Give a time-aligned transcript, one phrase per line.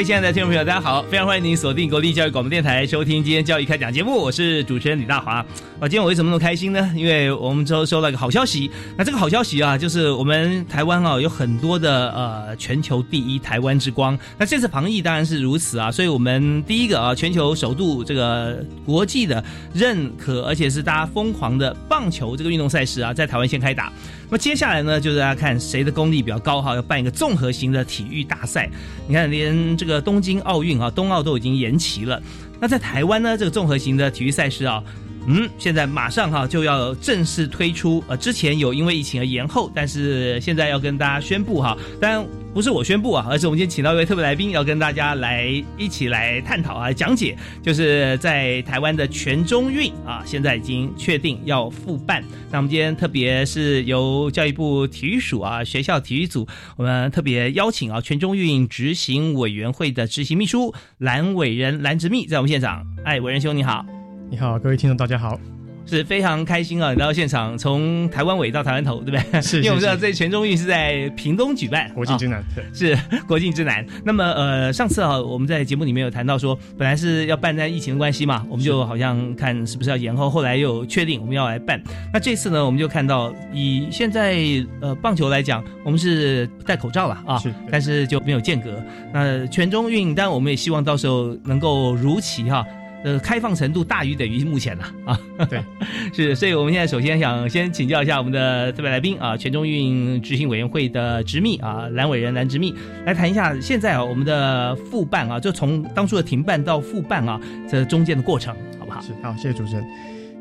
[0.00, 1.02] 位亲爱的听众朋友，大家好！
[1.10, 4.16] 非常欢迎您锁定国立教育广播电台，收听今天教育开讲节目。
[4.16, 5.44] 我是主持人李大华。
[5.78, 6.90] 啊，今天我为什么那么开心呢？
[6.96, 8.70] 因为我们周收到一个好消息。
[8.96, 14.18] 那这个好消息啊，就是我们台湾啊有很多的呃全球第一台湾之光。
[14.38, 23.92] 那这次防疫当然是如此啊，所以我们第一个啊全球首度这个国际的认可，而且是大家疯狂的棒球这个运动赛事啊，在台湾先开打。
[24.30, 28.70] 那么接下来呢，就是大家看谁的功力比较高哈，要办一个综合型的体育大赛。
[29.08, 32.22] 你看，连这个东京奥运啊，冬奥都已经延期了。
[32.60, 34.80] 那在台湾呢，这个综合型的体育赛事啊，
[35.26, 38.02] 嗯，现在马上哈就要正式推出。
[38.08, 45.46] 呃，之前有因为疫情而延后，但是现在要跟大家宣布哈，当然不是我宣布啊，而是我们今天请到一位特别来宾，要跟大家来
[45.78, 52.24] 一起来探讨啊，讲解，就是在台湾的全中运啊，现在已经确定要复办。
[52.50, 62.84] 那我们今天特别是由教育部体育署啊学校体育组，我们特别邀请啊全中运执行委员会的执行秘书蓝伟仁蓝直密在我们现场。
[63.04, 63.84] 哎，伟仁兄你好，
[64.30, 65.38] 你好，各位听众大家好。
[65.86, 66.90] 是非常开心啊！
[66.90, 69.42] 来到现场，从台湾尾到台湾头，对不对？
[69.42, 72.96] 是， 因为我们知道这全中运是在屏东举办，国境之南，对，是
[73.26, 73.84] 国境之南。
[74.04, 81.82] 那么，呃，上次啊，我们在节目里面有谈到说，本来是要办在疫情的关系嘛，我们就好像看是不是要延后，后来又确定我们要来办。
[82.12, 84.38] 那这次呢，我们就看到以现在
[84.80, 88.80] 呃棒球来讲，我们是戴口罩了啊，是，但是就没有间隔。
[89.12, 92.64] 那全中运，当然我们也希望到时候能够如期哈。
[93.02, 95.18] 呃，开放程度大于等于目前了啊。
[95.48, 95.62] 对，
[96.12, 102.74] 是，所以我们现在首先想先请教一下我们的特别来宾啊，全中运执行委员会的执秘啊，蓝伟人蓝执秘
[103.06, 109.00] 来谈一下现在啊我们的复办啊，就从当初的停办到复办啊，这中间的过程，好不好？
[109.00, 109.84] 是，好，谢谢主持人。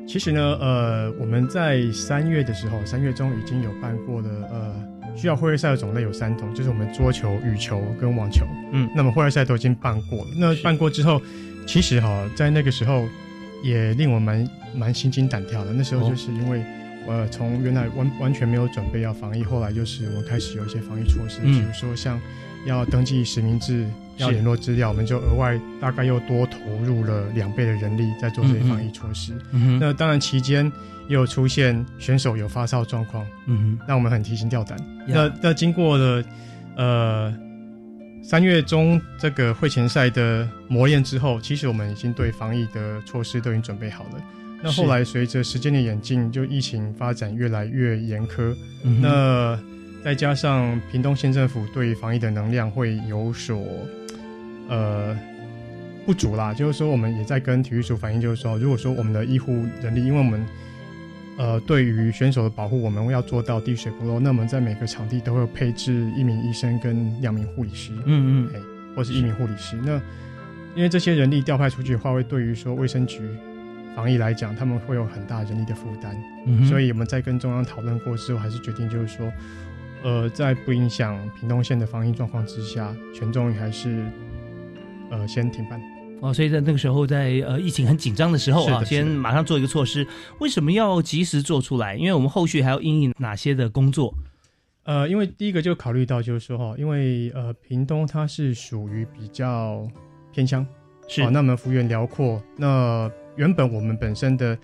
[0.05, 4.75] 其实呢，呃，我们在三月的时候，三月中已经有办过的，呃，
[5.15, 8.45] 需要会赛的种类有三种，就是我们桌球、羽球跟网球。
[8.73, 11.21] 嗯，那么会赛都已经办过了，那办过之后。
[11.69, 13.07] 其实哈，在那个时候，
[13.61, 15.71] 也令我蛮蛮心惊胆跳的。
[15.71, 16.63] 那时候就是因为，
[17.07, 22.19] 呃，从原来完完全没有准备要防疫，后来就是我们开始有一些防疫措施，比如说像
[22.65, 23.85] 要登记实名制、
[24.17, 29.33] 要联络资料，我们就额外大概又多投入了两倍的人力在做这些防疫措施。
[29.79, 30.65] 那当然期间
[31.07, 34.75] 也有出现选手有发烧状况，嗯哼，让我们很提心吊胆。
[35.05, 36.23] 那那经过了，
[36.75, 37.48] 呃。
[38.29, 44.21] 三月中这个会前赛的磨练之后，其实我们已经对防疫的措施都已经准备好了。
[44.61, 48.55] 那后来随着时间的演进，就疫情发展越来越严苛，
[49.01, 49.59] 那
[50.03, 53.65] 再加上屏东县政府对防疫的能量会有所
[54.67, 55.17] 呃
[56.05, 56.53] 不足啦。
[56.53, 60.45] 就是说，我们也在跟体育署反映，就是说，如果说我们的医护人力，因为我们
[61.39, 64.19] 呃，对于选手的保护，我们要做到滴水不漏。
[64.19, 68.59] 那我们在每个场地都会配置一名医生跟两名护理师，嗯嗯，哎
[68.93, 69.77] 或是一名护理师。
[69.77, 69.95] 那
[70.75, 73.21] 因为这些人力调派出去的话，会对于说卫生局
[73.95, 76.13] 防疫来讲，他们会有很大人力的负担。
[76.45, 79.31] 嗯，所以我们在跟中央讨论过之后，还是决定就是说，
[80.03, 84.05] 呃，在不影响屏东县的防疫状况之下，全中还是
[85.09, 85.79] 呃先停办。
[86.21, 90.05] 哦，所以在那个时候，在呃疫情很紧张的时候啊，先马上做一个措施。
[90.39, 91.95] 为什么要及时做出来？
[91.95, 94.13] 因为我们后续还要应应哪些的工作？
[94.83, 99.87] 呃，因为第一个就考虑到就是说哈，因为呃屏东它是属于比较
[100.33, 100.65] 偏乡，
[101.07, 104.57] 是那么幅员辽阔，那原本我们本身的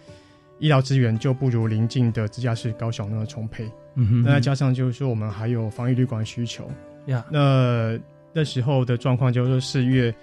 [0.59, 3.69] 医疗资源就不如邻近的直辖市高雄那么充沛。
[3.95, 6.69] 嗯哼，那再加上就是说我们还有防疫旅馆需求
[7.05, 7.25] 呀。
[7.31, 7.97] 那
[8.33, 10.13] 那时候的状况就是说四月。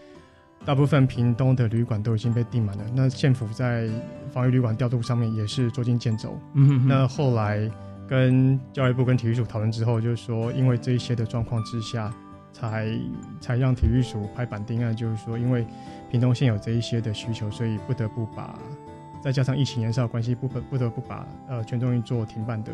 [0.65, 3.89] 大部分屏东的旅馆都已经被订满了，那县府在
[4.31, 6.39] 防疫旅馆调度上面也是捉襟见肘。
[6.55, 7.71] 嗯，那后来
[8.09, 12.13] 跟教育部跟体育署讨论之后，就是说因为这一些的状况之下，
[12.53, 12.89] 才
[13.41, 15.67] 才让体育署拍板定案，就是说因为
[16.11, 18.57] 屏东县有这一些的需求，所以不得不把。
[19.23, 22.73] 再加上疫情延烧关系，不不不得不把呃全中医做停办的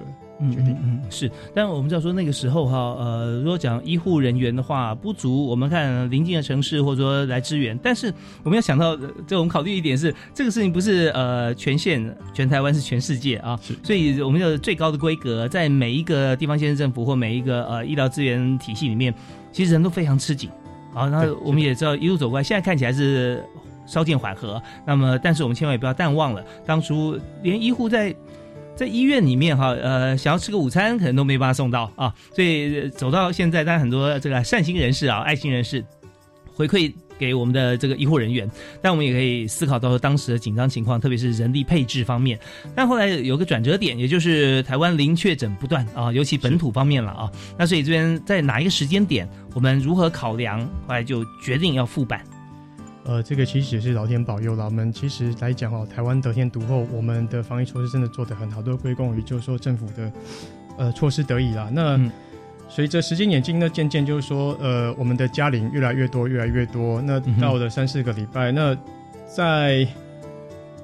[0.50, 0.74] 决定。
[0.82, 1.30] 嗯，是。
[1.54, 7.78] 但我们知道说那个时候哈，呃，如果讲医护人员的话不足，我们看邻近的城市或者说来支援。
[7.82, 8.12] 但是
[8.42, 8.96] 我们要想到，
[9.26, 19.14] 这我们考虑一点是，这个事情不是呃全县全台湾是全世界啊，所以我们有最高的规格，在每一个地方县政府或每一个呃医疗资源体系里面，
[19.52, 20.48] 其实人都非常吃紧。
[20.94, 23.44] 好，那我们也知道一路走过来，现在看起来是。
[23.88, 28.14] 稍见缓和，那么但是我们千万也不要淡忘了，当初连医护在
[28.76, 35.84] 在医院里面哈，呃，想要吃个午餐可能都没办法送到啊，所以走到现在，当然很多这个善心人士啊、爱心人士
[36.54, 38.48] 回馈给我们的这个医护人员，
[38.80, 42.38] 但我们也可以思考到当时的紧张情况，特别是人力配置方面。
[42.76, 52.22] 但后来有个转折点，也就是台湾零确诊不断啊，尤其本土方面了啊，那所以这边在哪一个时间点，我们如何考量，后来就决定要复办。
[53.08, 54.66] 呃，这个其实也是老天保佑了。
[54.66, 60.12] 我们其实来讲哦，台湾得天独厚，我们的防疫措施真的做得很好，都归功于就是说政府的
[60.76, 61.70] 呃措施得以啦。
[61.72, 61.98] 那
[62.68, 67.00] 随着时间演进，那渐渐就是说呃，我们的家龄越来越多，越来越多。
[67.00, 68.76] 那到了三四个礼拜，那
[69.26, 69.88] 在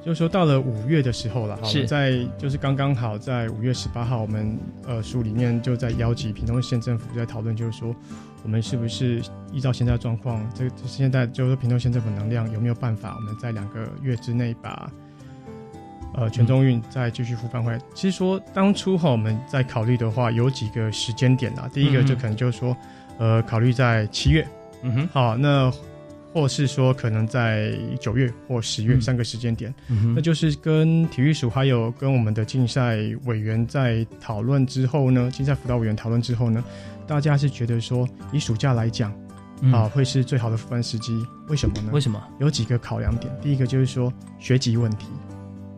[0.02, 7.94] 就是说到了五月的时候了，是在就是刚刚好在五月十八号，我们呃书里面就在邀集屏东县政府在讨论，就是说。
[8.44, 9.20] 我们是不是
[9.50, 14.88] 依照现在状况，这现在就是平头县政府能量有没有办法，我们在两个月之内把
[16.14, 17.80] 呃全中运再继续复办回来？
[17.94, 21.68] 其实说当初哈我们在考虑的话，有几个时间点啊。
[21.72, 22.76] 第一个就可能就是说，
[23.18, 24.46] 呃，考虑在七月，
[24.82, 25.72] 嗯哼，好，那
[26.34, 29.72] 或是说可能在九月或十月三个时间点，
[30.14, 36.62] 那就是跟体育署还有跟我们的竞赛委员在讨论之后呢，竞赛辅导委员讨论之后呢。
[37.06, 39.12] 大家是觉得说，以暑假来讲，
[39.70, 41.12] 啊，会是最好的复班时机。
[41.48, 41.90] 为什么呢？
[41.92, 42.20] 为什么？
[42.40, 43.30] 有几个考量点。
[43.42, 45.08] 第一个就是说学籍问题。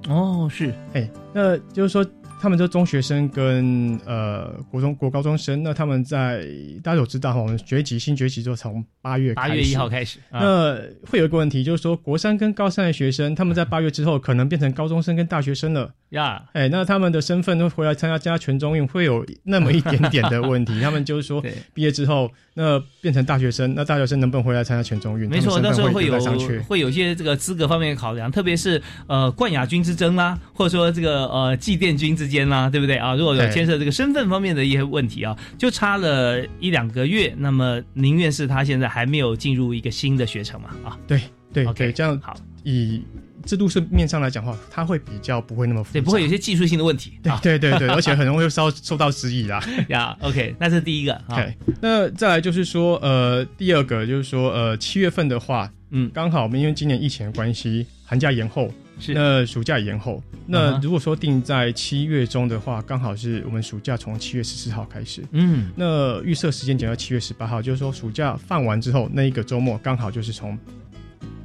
[0.08, 2.06] 哦，是，哎，那就是说。
[2.38, 6.46] 他们就中学生跟呃国中国高中生，那他们在
[6.82, 10.18] 大家都知道哈，我们学籍新学籍就从八月八月一号开始。
[10.30, 10.76] 那
[11.10, 16.44] 会有一个问题，就是说国三跟高三的学生，他们在八月之后可能变成高中生跟大学生了呀。
[16.52, 20.78] 哎，那他们的身份都回来参加加全中运，会有那么一点点的问题。
[20.82, 21.42] 他们就是说
[21.72, 25.30] 毕业之后，那变成大学生，那大学生能不能回来参加全中运？
[25.30, 26.20] 没错，那时候会有
[26.68, 32.26] 会有一些这个资格方面的考量，特别是呃冠亚军之争啦，或者说这个呃祭奠军之。
[32.26, 33.14] 之间啦，对不对啊？
[33.14, 40.70] 如果有牵涉这个身份方面的一些问题啊，就差了一两个月，那么宁愿是他现在还没有进入一个新的学程嘛？
[40.84, 41.20] 啊，对
[41.52, 42.34] 对，OK，这样好。
[42.64, 43.00] 以
[43.46, 47.18] 制度是面上来讲话，它会比较不会那么复杂，对，不会有些技术性的问题。
[47.22, 49.62] 对对对对， 而且很容易受受到质疑啦。
[49.88, 51.14] 呀，OK，那是第一个。
[51.28, 58.70] OK，那再来就是说，呃，第二个就是说，呃，七月份的话，嗯，刚好我们因为今年疫情的关系，寒假延后。
[58.98, 60.22] 是，那暑假延后。
[60.46, 65.22] 那如果说定在七月中的话，刚好是我们暑假从七月十四号开始。
[65.32, 70.58] 嗯，那预设时间点到七月十八号，就是说暑假放完之后那一个周末，刚好就是从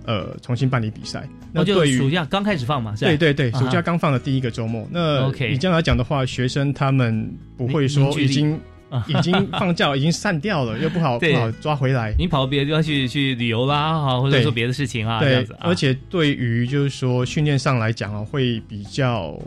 [0.06, 1.28] 呃重新办理比赛。
[1.52, 2.94] 那就暑假刚开始放嘛？
[3.00, 4.88] 对对对，暑假刚放的第一个周末。
[4.92, 8.60] 那你这样来讲的话，学生他们不会说已经。
[9.08, 12.14] 已经放假， 已经散掉了，又不好不好抓回来。
[12.20, 15.56] 你跑到别的地方去去旅游啦，哈，或者做别的事情啊，这样子。
[15.62, 19.40] 而且对于就是说训练上来讲啊，会比较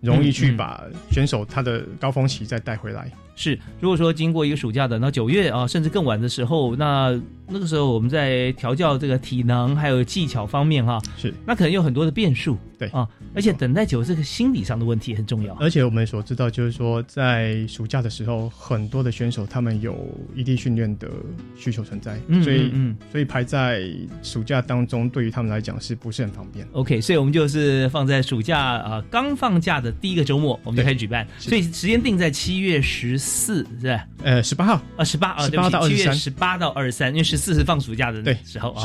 [0.00, 0.82] 容易去把
[1.12, 3.08] 选手他的高峰期再带回来。
[3.34, 15.54] 是，如果说经过一个暑假，等到九月啊，甚至更晚的时候，那那个时候我们在调教这个体能还有技巧方面哈，是，那可能有很多的变数，对啊，而且等待久，这个心理上的问题很重要。
[15.54, 19.96] 而且我们所知道，就是说在暑假的时候，很多的选手他们有
[20.34, 21.08] 异地训练的
[21.56, 23.82] 需求存在，所以嗯，所以排在
[24.22, 33.18] 暑假当中，对于他们来讲是不是很方便？OK，所以我们就是放在暑假啊刚放假的第一个周末，我们就开始举办，所以时间定在七月十。
[33.22, 34.06] 四是吧？
[34.22, 38.84] 呃，十八号呃，十八啊，十八到二十八到二十三，因为十四是放暑假的时候啊，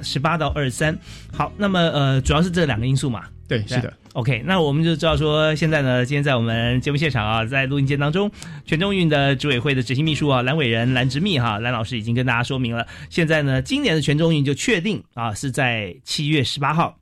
[0.00, 0.98] 十八到二十三。
[1.32, 3.24] 好，那么呃，主要是这两个因素嘛。
[3.46, 3.92] 对，是的。
[4.14, 8.30] OK，那我们就知道说，现在呢，今天在我们节目现场啊，在录音间当中，
[8.64, 16.96] 全中运的执委会的执行秘书啊，蓝伟仁、蓝执密哈，蓝老师已经跟大家说明了，现在呢，今年的全中运就确定啊，是在七月十八号。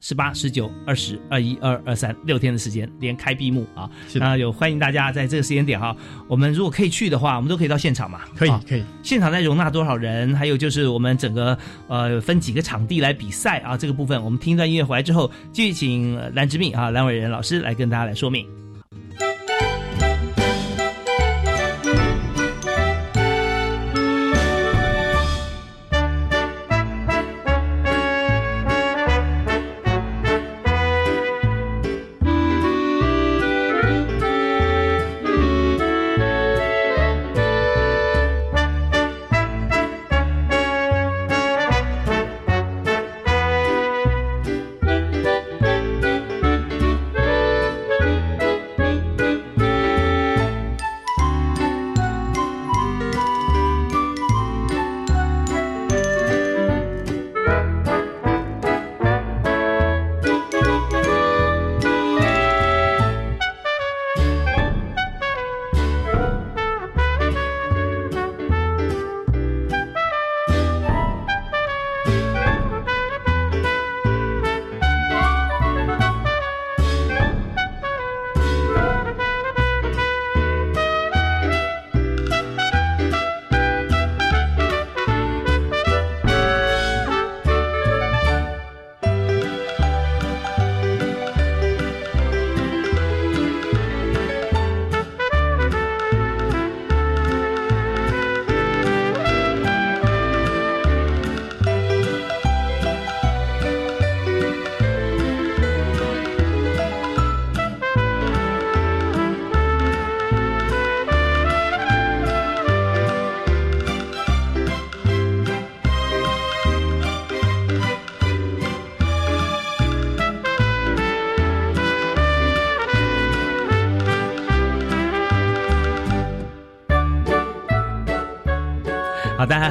[0.00, 3.90] 十八、十九、二十二、一、二、二、三，六天的时间，连开闭幕啊！
[4.14, 5.96] 那有欢迎大家在这个时间点哈，
[6.28, 8.20] 我们如果可以去的话，我们都可以到现场嘛？
[8.36, 8.84] 可以，可以。
[9.02, 10.34] 现场在容纳多少人？
[10.36, 13.76] 还有就是我们整个呃分几个场地来比赛啊？
[13.76, 18.46] 这个部分我们听一段音乐回来之后，继续请蓝之敏啊蓝伟仁老师来跟大家来说明。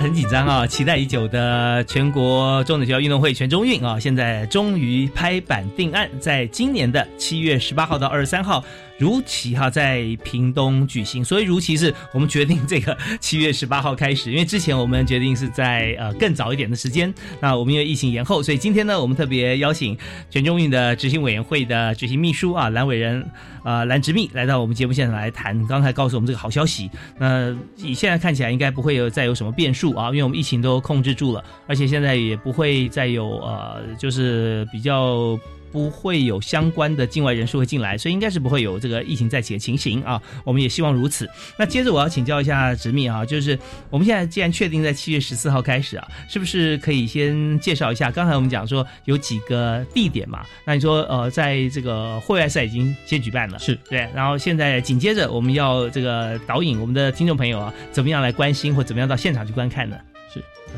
[0.07, 8.63] 很紧张啊， 期待已久的全国中等学校运动会全中运啊，现在终于拍板定案，在今年的七月十八号到二十三号。
[8.97, 19.95] 如期哈在屏东举行，所以如期是我们决定这个七月十八号开始，因为之前我们决定是在呃更早一点的时间，那我们因为疫情延后，所以今天呢我们特别邀请
[20.29, 23.23] 全中运的执行委员会的执行秘书啊蓝伟仁
[23.63, 26.89] 啊蓝执秘来到我们节目现场来谈，刚才告诉我们这个好消息，
[27.19, 35.39] 那以现在看起来应该不会有再有什么变数啊，因为我们疫情都控制住了，而且现在也不会再有呃就是比较。
[35.71, 40.21] 不会有相关的境外人数会进来，所以应该是不会有这个疫情再起的情形啊。
[40.43, 41.29] 我们也希望如此。
[41.57, 43.57] 那接着我要请教一下直秘啊，就是
[43.89, 48.11] 我们现在既然确定在七月十四号开始啊，是不是可以先介绍一下？
[48.11, 59.97] 刚才我们讲说有几个地点嘛，那你说呃，在这个户外赛已经先举办了，是对，然后现在紧接着我们要这个导引我们的听众朋友啊，怎么样来关心或怎么样到现场去观看呢？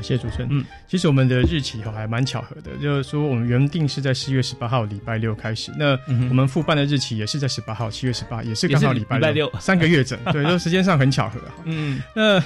[0.02, 0.48] 谢谢主持人。
[0.52, 5.98] 嗯，其实我们的日期哈还蛮巧合的，就是说我们原定是在四月十八号礼拜六开始，那
[6.30, 11.56] 我们复办的日期也是在十八号，七月十八也是刚好礼拜六， 三个月整， 对，就时间上很巧合哈。
[11.66, 12.40] 嗯，那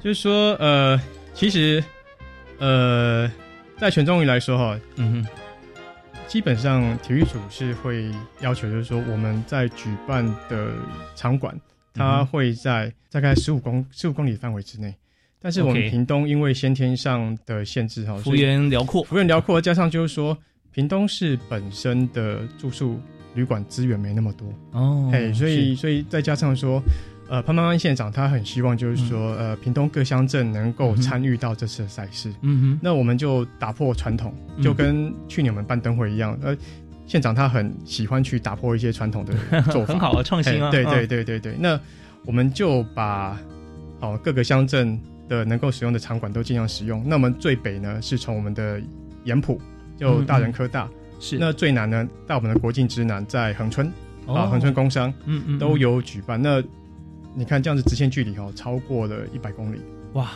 [0.00, 1.00] 就是说呃，
[1.32, 1.82] 其实
[2.58, 3.30] 呃，
[3.78, 5.28] 在全中运来说哈，嗯哼，
[6.26, 8.10] 基本上体育组是会
[8.40, 10.68] 要求，就是说我们在举办的
[11.14, 11.58] 场馆，
[11.94, 14.94] 它会在大概十五公十五公里范围之内。
[15.42, 20.36] 但是我们屏东因为先天上的限制哈，幅员辽阔，幅员辽阔，加上就是说
[20.70, 23.00] 屏东市本身的住宿
[23.34, 24.46] 旅馆资源没那么多。
[24.70, 26.80] 哦，哎，所以所以再加上说，
[27.28, 34.32] 呃，潘潘潘县长他很希望就是说，呃，屏东各乡镇能够参与到这次的赛事，嗯哼，那我们就打破传统，
[34.62, 36.56] 就跟去年我们办灯会一样，呃，
[37.06, 39.34] 县长他很喜欢去打破一些传统的
[39.72, 41.80] 做法， 很好的创新啊，对对对对对，那
[42.24, 43.36] 我们就把
[43.98, 45.00] 好各个乡镇。
[45.28, 47.02] 的能够使用的场馆都尽量使用。
[47.06, 48.80] 那我们最北呢，是从我们的
[49.24, 49.60] 盐埔，
[49.96, 50.88] 就大人科大；
[51.20, 53.86] 是那最南呢，到我们的国境之南，在恒春
[54.26, 56.40] 啊，恒春工商，嗯嗯，都有举办。
[56.40, 56.62] 那
[57.34, 59.80] 你看这样子直线距离哦，超过了一百公里，
[60.14, 60.30] 哇！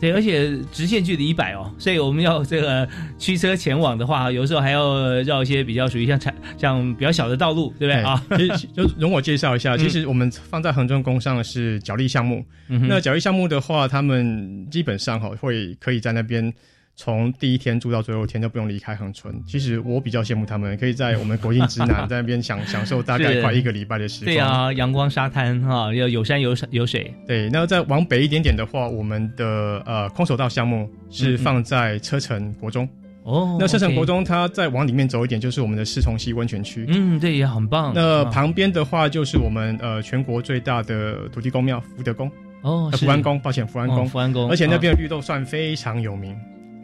[0.00, 2.88] 对，而且直线距离一百哦，所以我们要这个
[3.18, 8.22] 驱车前往的话，有时候还要绕一些比较属于像产像比较小的道路，对不对啊？
[8.36, 16.52] 其实就容我介绍一下，其实我们放在恒中工上的是脚力项目，那脚力项目的话，他们基本上哈会可以在那边。
[17.00, 19.32] 从第一天住到最后一天都不用离开恒春。
[19.46, 24.34] 其实我比较羡慕他们，可以在我们国境之南 在那边享享受大概快一个礼拜的时光。
[24.34, 27.14] 对啊，阳光沙滩哈，要有山有水有水。
[27.24, 32.88] 对，那再往北一点点的话，我们的呃空手道项目是放在车城国中。
[33.22, 36.84] 哦，那车城国中，它再往里面走一点，就是我们的四重溪温泉区。
[36.88, 37.92] 嗯，对，也很棒。
[37.94, 42.28] 那旁边的话，就是我们呃全国最大的土地公庙福德宫。
[42.62, 44.50] 哦，福安宫，抱歉，福安宫，福安宫。
[44.50, 46.36] 而且那边的绿豆蒜非常有名。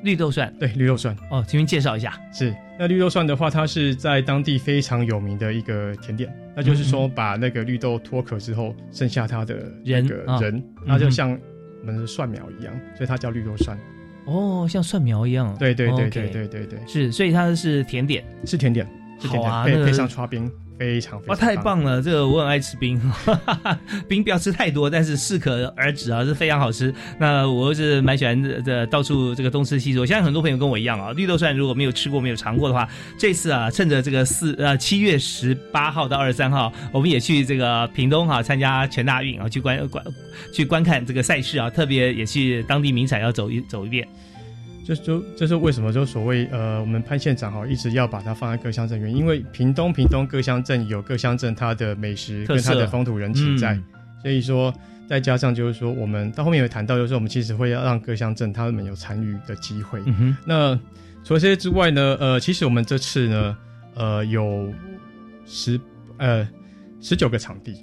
[0.04, 2.12] 绿豆蒜，对绿豆蒜哦，请您介绍一下。
[2.32, 6.32] 是那绿豆蒜的话，它是在当地非常有名的一个甜点。
[6.54, 10.06] 那就是说，把那个绿豆脱壳之后，剩下它的人
[10.40, 11.36] 人，那就像
[11.80, 13.76] 我们的蒜苗一样，所以它叫绿豆蒜。
[14.26, 15.56] 哦，像蒜苗一样。
[15.58, 18.86] 对对对对对对对，是，所以它是甜点，是甜点，
[19.18, 20.50] 是甜点，配配上刨冰。
[20.78, 22.02] 非常哇，太棒了！
[22.02, 23.00] 这个我很爱吃冰，
[24.08, 26.92] 冰不要吃太多，但是适可而止啊，是非常好吃。
[27.18, 30.00] 那我是蛮喜欢这，到处这个东吃西吃。
[30.00, 40.04] 我相信很多朋友跟我一样啊，绿豆蒜如果没有吃过、没有尝过的话，这次啊，趁着这个四呃七月十八号到二十三号，我们也去这个屏东哈参加全大运啊，去观观
[40.52, 44.06] 去观看这个赛事啊，特别也去当地名产要走一走一遍。
[44.84, 45.90] 就就这是为什么？
[45.90, 53.80] 就所谓呃，我们潘县长哈一直要把它放在各乡镇原因，因为屏东屏东各乡镇有各乡镇它的美食跟它的风土人情在，
[54.20, 54.72] 所以说
[55.08, 60.02] 再加上就是说我们到后面有谈到，就是说我们其实会要让各乡镇他们有参与的机会。
[60.44, 60.78] 那
[61.24, 63.56] 除了这些之外呢，呃，其实我们这次呢，
[63.94, 64.70] 呃，有
[65.46, 65.80] 十
[66.18, 66.46] 呃
[67.00, 67.74] 十九个场地。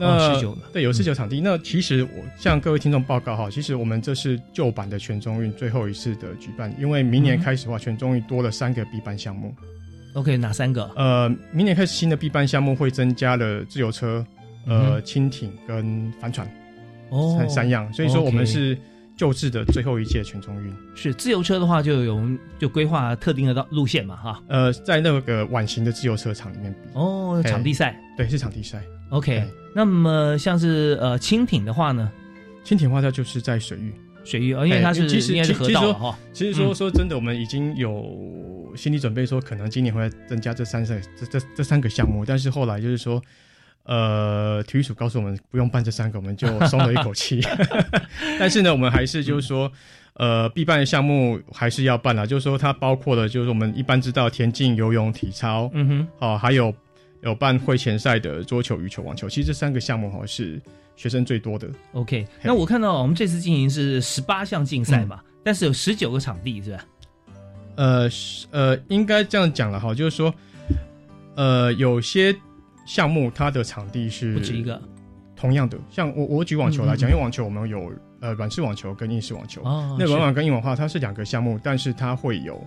[0.00, 0.42] 那
[0.72, 9.54] 对有十九场地，那其实我向各位听众报告哈，其实我们这是旧版的全中运最后一次的举办，因为明年开始的话，全中运多了三个必办项目。
[10.14, 10.90] OK，哪三个？
[10.96, 14.24] 呃，明年开始新的必办项目会增加了自由车、
[14.66, 16.50] 呃轻艇跟帆船
[17.10, 18.76] 哦三三样，所以说我们是
[19.16, 20.74] 旧制的最后一届全中运。
[20.96, 22.22] 是自由车的话，就有
[22.58, 24.42] 就规划特定的道路线嘛哈。
[24.48, 28.82] 呃，在那个晚型的自由车场里面比哦，场地赛对是场地赛。
[29.10, 29.44] OK。
[29.72, 32.10] 那么像是呃蜻蜓的话呢，
[32.64, 36.18] 蜻蜓的话它就是在水域，水域，因为它是其实是河道哈。
[36.32, 43.22] 其实说说真的，我们已经有心理准备，说可能今年会增加这三个这这这三个项目，但是后来就是说，
[43.84, 47.40] 呃，体育署告诉我们不用办这三个，我们就松了一口气。
[48.40, 49.70] 但是呢，我们还是就是说，
[50.14, 52.26] 呃，必办的项目还是要办啦。
[52.26, 56.74] 就是说，它包括了就是我们一般知道田径、游泳、体操，嗯哼，好，还有
[57.22, 59.28] 有办会前赛的桌球、羽球、网球。
[59.28, 60.60] 其实这三个项目哈是
[60.96, 61.68] 学生最多的。
[61.92, 66.84] OK，那我看到我们这次进行是十八项竞赛嘛，但是有十九个场地是吧？
[67.76, 68.08] 呃，
[68.50, 70.34] 呃，应该这样讲了哈，就是说，
[71.36, 72.34] 呃，有些。
[72.86, 74.82] 项目它的场地是不止一个，
[75.36, 82.60] 同样的，像我我举网球来讲，因为网球我们有呃软式网球跟硬式网球，哦那软网跟硬网的话，它是两个项目，但是它会有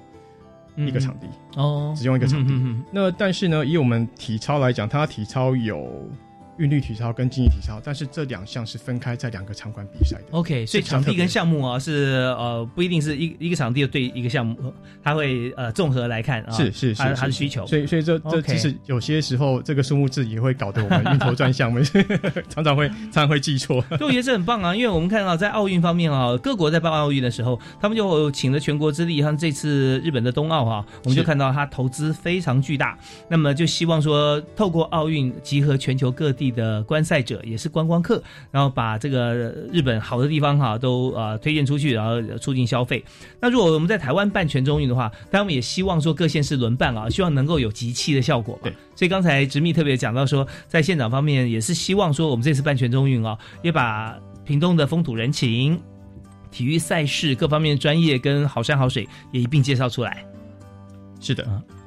[0.75, 2.53] 一个场地哦，只用一个场地。
[2.91, 6.09] 那但是呢，以我们体操来讲，它体操有。
[6.58, 10.24] 韵律体操跟竞技体操，但是这两项是分开在两个场馆比赛的。
[10.32, 16.52] OK，所以场地跟项目啊是呃不一定是一一个场地对一个项目，它会呃综合来看啊。
[16.52, 17.66] 是是是，它的需求。
[17.66, 21.74] 所以所以这这其实有些时候这个数目字也会搞得我们晕头转向，
[22.50, 23.84] 常常会常常会记错。
[23.92, 32.96] 我觉得这很棒啊，因为我们看到在奥运方面啊，各国在办奥运的时候，他们就请了全国之力，像这次日本的冬奥啊，我们就看到它投资非常巨大，
[33.28, 36.42] 那么就希望说透过奥运集合全球各地。
[36.51, 39.34] 的观赛者也是观光客，然后把这个
[39.71, 43.03] 日本好的地方哈都呃推荐出去，然后促进消费。
[43.39, 48.71] 那如果我们在台湾办全中运的话，当然我们也希望说各县市轮办啊，希望能够有集气的效果嘛。
[48.95, 55.79] 所以刚才直密特别讲到说，在县长方面也是希望说，我们这次办全中运啊，也把屏东的风土人情、
[56.51, 60.25] 体育赛事各方面专业跟好山好水也一并介绍出来。
[61.19, 61.43] 是的，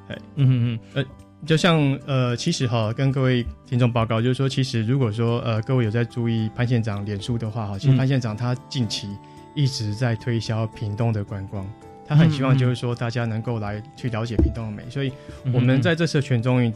[0.08, 1.25] 哎，嗯嗯嗯，呃。
[1.44, 9.08] 就像呃，其实哈，跟各位听众报告，就是说，其实如果说呃，各位有在注意潘县长脸书的话哈，其实潘县长他近期
[9.54, 11.64] 一直在推销屏东的观光，
[12.06, 15.12] 他很希望就是说大家能够来去了解屏东的美，所以
[15.52, 16.72] 我们在这次全中运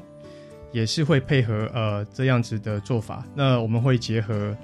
[0.73, 4.57] 也是会配合呃这样子的做法，那我们会结合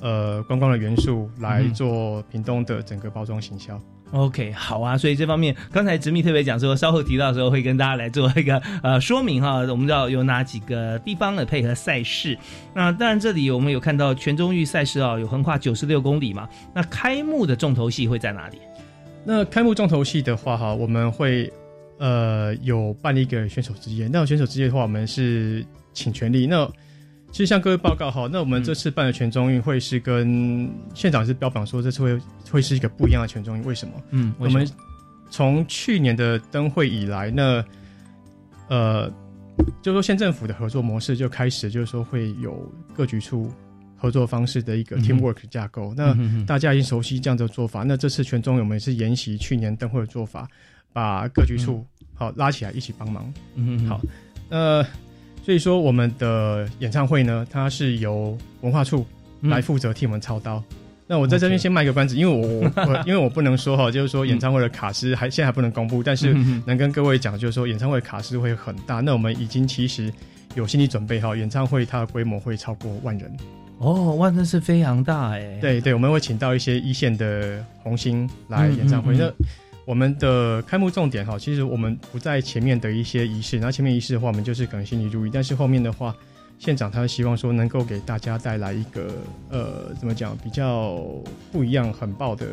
[0.00, 3.80] 呃观光的元素来做屏东的整个包装行销。
[4.12, 9.56] OK，好啊，所以这方面刚才直密特别讲说，稍后提到的时候会跟大家来做一个 呃说明哈。
[9.56, 12.38] 我们知道有哪几个地方的配合赛事，
[12.72, 16.48] 那当然这里我们有看到全中域赛事啊，有横跨九十六公里嘛。
[16.72, 18.58] 那开幕的重头戏会在哪里？
[19.24, 21.52] 那开幕重头戏的话哈，我们会
[21.98, 24.08] 呃有办一个选手之夜。
[24.12, 26.70] 那选手之夜的话，我们是请全力那。
[27.34, 32.16] 其实向各位报告哈，那我们这次办的全中运会是跟县长是标榜说这次会
[32.48, 33.94] 会是一个不一样的全中运，为什么？
[34.10, 34.64] 嗯，我们
[35.30, 37.64] 从去年的灯会以来，那
[38.68, 39.12] 呃，
[39.82, 43.50] 就说县政府的合作模式就开始，就是说会有各局处
[43.96, 45.92] 合作方式的一个 teamwork 架构。
[45.96, 46.16] 那
[46.46, 50.46] 大家已经熟悉这样的做法，那这次全中运我们是沿袭去年灯会的做法，
[50.92, 53.34] 把各局处好拉起来一起帮忙。
[53.56, 54.00] 嗯，好，
[54.50, 54.86] 呃。
[55.44, 59.04] 所以说，我们的演唱会呢，它是由文化处
[59.42, 60.62] 来负责替我们操刀。
[61.06, 66.32] 那我在这边先卖个关子，因为我 我因为我不能说哈，就是说演唱会的卡司还现在还不能公布，但是
[66.64, 69.00] 能跟各位讲，就是说演唱会卡司会很大。
[69.00, 70.10] 那我们已经其实
[70.54, 73.30] 有心理准备哈，演唱会它的规模会超过万人。
[73.80, 75.58] 哦，万人是非常大哎。
[75.60, 79.14] 对对，我们会请到一些一线的红星来演唱会。
[79.14, 79.30] 那
[79.84, 86.14] 我们的开幕重点哈，其实我们不在前面的一些仪式，然后前面仪式的话，我们就是可能心里注意，但是后面的话，
[86.58, 89.08] 县长他希望说能够给大家带来一个
[89.50, 91.02] 呃，怎么讲，比较
[91.52, 92.46] 不一样、很爆的。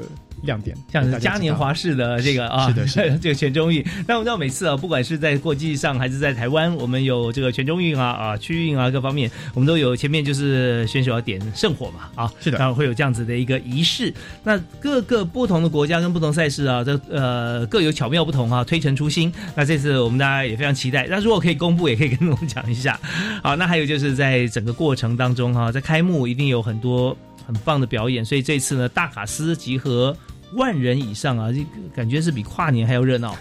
[0.43, 3.85] 亮点，像是嘉年华式的这个啊，是的，是的 这个全中运。
[4.07, 14.11] 那我们知道每次啊，不管是在国际上还是在台湾，我们有这个全中运啊啊区运啊各方面，我们都有前面就是选手要点圣火嘛啊，是的，然后会有这样子的一个仪式。
[14.43, 19.31] 那各个不同的国家跟不同赛事啊，这呃各有巧妙不同啊，推陈出新。
[19.55, 21.05] 那这次我们大家也非常期待。
[21.07, 22.99] 那如果可以公布，也可以跟我们讲一下。
[23.43, 30.15] 好，那还有就是在整个过程当中哈，在开幕一定有很多很棒的表演，所以这次呢，大卡司集合。
[30.55, 33.33] 万人以上啊，这感觉是比跨年还要热闹，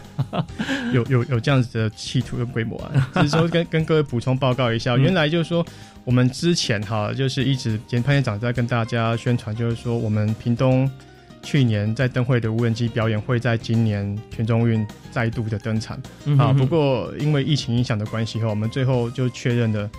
[0.95, 3.11] 有有有这样子的企图跟规模啊。
[3.15, 5.67] 只是说跟跟各位补充报告一下，原来就是说
[6.05, 10.89] 我们之前哈，就是一直前潘院长在跟大家宣传，就是说我们屏东
[11.43, 16.01] 去年在灯会的无人机表演会在今年全中运再度的登场
[16.39, 16.53] 啊。
[16.53, 19.91] 不过因为疫情影响的关系哈，我们最后就确认了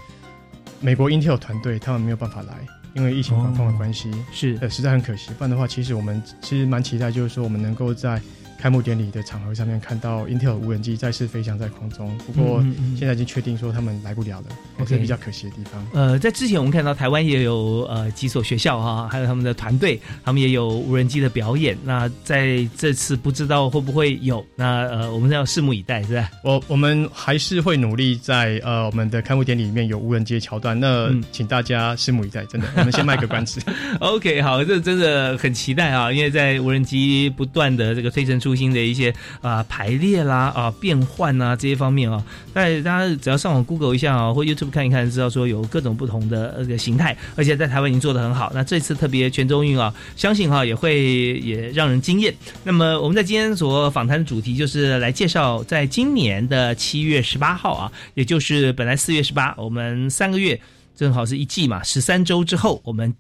[0.81, 2.55] 美国 Intel 团队他们没有办法来。
[2.93, 5.31] 因为疫情防控的关系，是呃，实在很可惜。
[5.37, 8.21] 不然的话，其实我们其实蛮期待，就是说我们能够在
[8.61, 12.63] 开幕典礼的场合上面看到 Intel 无人机再次飞翔在空中，不过
[12.95, 14.45] 现在已经确定说他们来不了了，
[14.77, 15.83] 这是比较可惜的地方。
[15.93, 21.75] 呃，在之前我们看到台湾也有呃几所学校哈，还有他们的团队，他们也有无人机的表演。
[21.83, 24.45] 那在这次不知道会不会有？
[24.55, 26.29] 那呃，我们要拭目以待，是吧？
[26.43, 30.79] 我我们还是会努力在呃我们的开幕典礼里面有无人机的桥段。
[30.79, 33.59] 那请大家拭目以待，真的，我们先卖个关子。
[33.99, 48.51] OK，好，这真的很期待啊，因为在无人机不断的这个飞升出新的一些啊排列啦啊变换啊这些方面啊，在大家只要上网 Google 一下啊，或 YouTube 看一看，知道说有各种不同的那个形态，而且在台湾已经做的很好。
[48.53, 52.33] 那这次特别全中运啊，相信哈也会也让人惊艳。
[52.63, 60.59] 那么我们在今天所访谈的主题就是来介绍，在今年的七月十八号啊，也就是本来四月十八，我们三个月
[60.95, 63.13] 正好是一季嘛，十三周之后我们。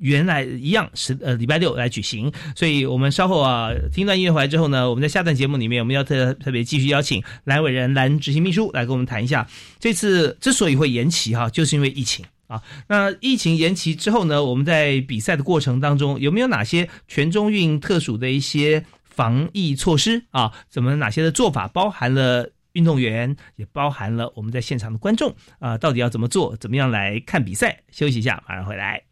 [0.00, 9.46] 原来一样是呃礼拜六来举行，所以我们稍后啊听段音乐回来之后呢，我们在下段节目里面我们要特特别继续邀请蓝伟人蓝执行秘书来跟我们谈一下，
[9.78, 12.62] 这次之所以会延期哈，就是因为疫情啊。
[12.88, 20.52] 那疫情延期之后呢，我们在比赛的过程当中有没有哪些全中运特殊的一些防疫措施啊？
[20.70, 25.76] 怎么哪些的做法包含了运动员，也包含了我们在现场的观众啊？
[25.76, 26.56] 到底要怎么做？
[26.56, 27.82] 怎么样来看比赛？
[27.90, 29.02] 休息一下，马上回来。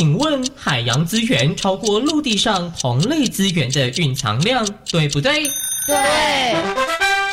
[0.00, 5.42] 请问海洋资源超过陆地上同类资源的蕴藏量，对不对？
[5.86, 6.54] 对。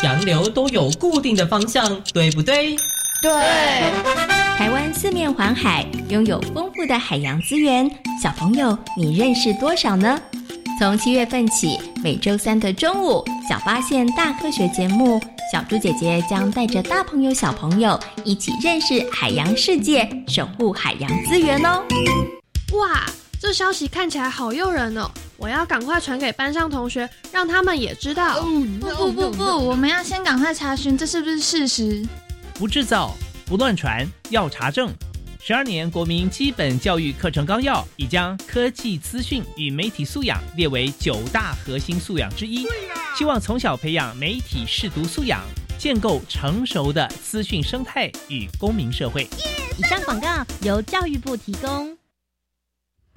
[0.04, 2.76] 洋流都有固定的方向，对不对？
[3.22, 3.32] 对。
[4.58, 7.90] 台湾四面环海，拥有丰富的海洋资源。
[8.22, 10.20] 小朋友，你认识多少呢？
[10.78, 15.22] 从七月份起，每周三的中午，《小发现大科学》节目，
[15.54, 21.82] 小猪姐姐将带着大朋友、小朋友一起认识海洋世界，守护海洋资源哦。
[22.78, 23.04] 哇，
[23.40, 25.10] 这消息看起来好诱人哦！
[25.36, 28.42] 我要赶快传给班上同学，让他们也知道。
[28.80, 32.06] 不不不不，我们要先赶快查询这是不是事实。
[32.54, 34.94] 不制造，不乱传，要查证。
[35.40, 42.68] 十二年国民基本教育课程纲要已将科技资讯与媒体素养列为九大核心素养之一，
[43.18, 45.42] 希望从小培养媒体视读素养，
[45.80, 49.28] 建构成熟的资讯生态与公民社会。
[49.78, 51.98] 以上广告由教育部提供。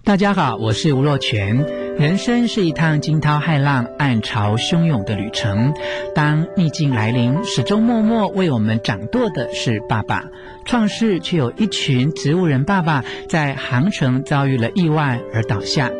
[0.03, 1.59] 大家好，我是吴若全。
[1.99, 5.73] 人生是一趟惊涛骇浪、暗潮汹涌的旅程。
[6.15, 10.25] 当逆境来临，始终默默为我们掌舵的是爸爸。
[10.65, 15.91] 创世却有一群植物人爸爸在航程遭遇了意外而倒下。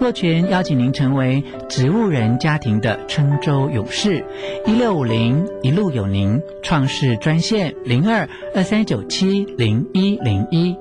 [0.00, 4.24] 若泉邀请您成为植物人家庭的春州勇士，
[4.66, 10.74] 一六五零一路有您，创世专线零二二三九七零一零一。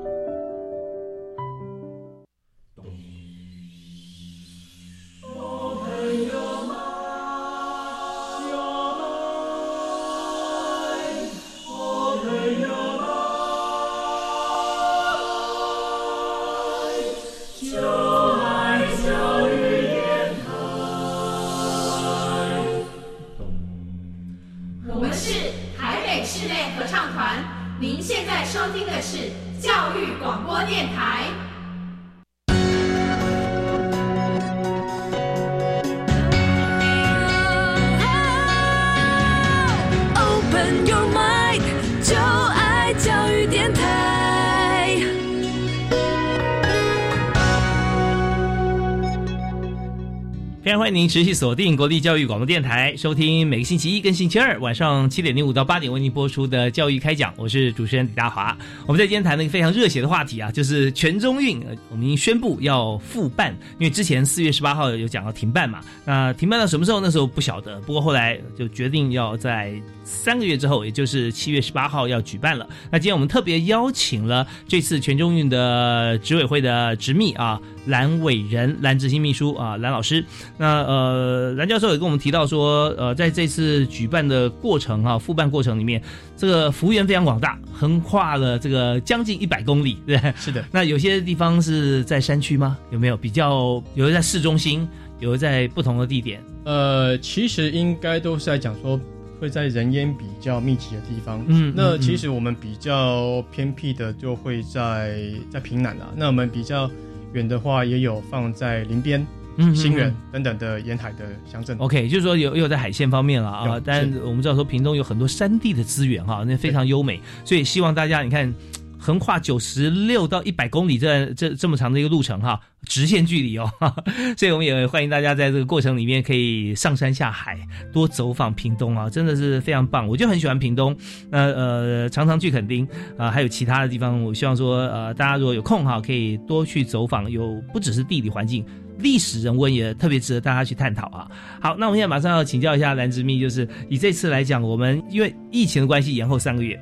[51.02, 57.34] 您持续锁定国立教育广播电台，收听每个星期一跟星期二晚上七点零五到八点为您播出的教育开讲。
[57.38, 58.56] 我是主持人李大华。
[58.86, 61.60] 我们在今天谈了一个非常热血的话题啊，就是全中运，
[61.90, 63.52] 我们已经宣布要复办。
[63.80, 67.00] 因为之前四月十八号有讲到停办嘛，那停办到什么时候？
[67.00, 67.80] 那时候不晓得。
[67.80, 72.70] 不过后来就决定要在三个月之后，也就是七月十八号要举办了。
[72.92, 77.60] 那今天我们特别邀请了这次全中运的执委会的执秘啊。
[77.86, 80.24] 蓝伟仁，蓝执行秘书啊，蓝老师。
[80.58, 86.02] 那呃，蓝教授也跟我们提到说，呃，在这次举办的过程啊，复办过程里面，
[86.38, 90.64] 这个幅员非常广大，横跨了这个将近一百公里，对是的。
[90.72, 92.78] 那有些地方是在山区吗？
[92.92, 93.84] 有没有比较？
[93.96, 94.88] 有的在市中心，
[95.20, 96.42] 有的在不同的地点。
[96.66, 99.00] 呃，其实应该都是在讲说
[99.40, 101.44] 会在人烟比较密集的地方。
[101.48, 106.10] 嗯，那其实我们比较偏僻的就会在在平南啊。
[106.16, 106.90] 那我们比较。
[107.34, 109.26] 远的话也有放在林边、
[109.58, 111.78] 嗯新园等等的沿海的乡镇。
[111.78, 113.82] OK，就是说有有在海线方面了啊。
[113.84, 118.54] 但我们知道说屏东有很多山地的资源哈，那非常优美，所以希望大家你看。
[119.02, 123.68] 横跨九十六到一百公里这这这么长的一个路程哈，直线距离哦，
[124.38, 127.58] 所以我们也欢迎大家在这个过程里面可以上山下海，
[127.92, 130.08] 多走访屏东啊，真的是非常棒。
[130.08, 130.96] 我就很喜欢屏东，
[131.32, 132.88] 呃呃，常常去垦丁
[133.18, 134.24] 啊，还有其他的地方。
[134.24, 138.64] 我希望说呃，大家如果有空哈，可以多去走访，有不只是地理环境，
[139.00, 141.28] 历史人文也特别值得大家去探讨啊。
[141.60, 146.80] 好，那我们现在马上要请教一下蓝之密，就是以这次来讲，我们因为疫情的关系延后三个月。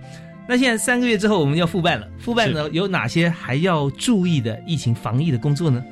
[0.50, 5.86] 那现在三个月之后我们要复办了，复办呢有哪些还要注意的疫情防疫的工作呢？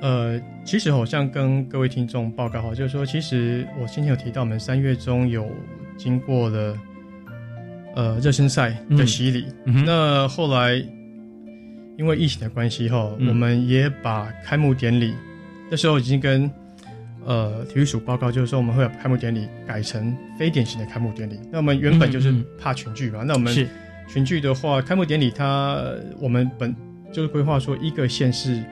[0.00, 5.48] 呃，其实好像跟各位听众报告哈，就是说，其实我先前有提到，我们三月中有
[5.96, 6.76] 经过了
[7.94, 9.46] 呃热身赛的洗礼，
[9.86, 10.74] 那后来
[11.96, 15.14] 因为疫情的关系哈，我们也把开幕典礼
[15.70, 16.50] 那时候已经跟
[17.24, 21.38] 呃体育署报告，就是说我们会把开幕典礼改成非典型的开幕典礼。
[21.52, 23.68] 那我们原本就是怕群聚嘛，那我们是。
[24.06, 25.82] 群聚的话，开幕典礼它
[26.18, 26.74] 我们本
[27.12, 28.62] 就是规划说，一个县市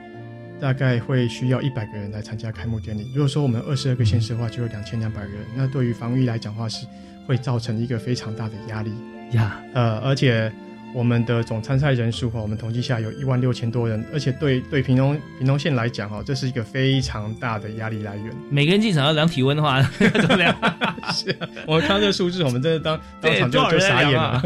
[0.59, 3.11] 大概会需要一百个人来参加开幕典礼。
[3.13, 6.85] 如果说我们二十二个县市的话，就有两千两百人，那对于防疫来讲的话，是
[7.27, 8.91] 会造成一个非常大的压力
[9.31, 9.61] 呀。
[9.73, 10.51] 呃，而且。
[10.93, 18.25] 我们的总参赛人数哈，我们统计下有一万六千多人，而且对对屏东屏东县来讲哈，这是一个非常大的压力来源。
[18.49, 20.55] 每个人进场要量体温的话， 怎么量？
[21.11, 21.35] 是，
[21.67, 24.41] 我看这个数字，我们真的当 当场就就傻眼了。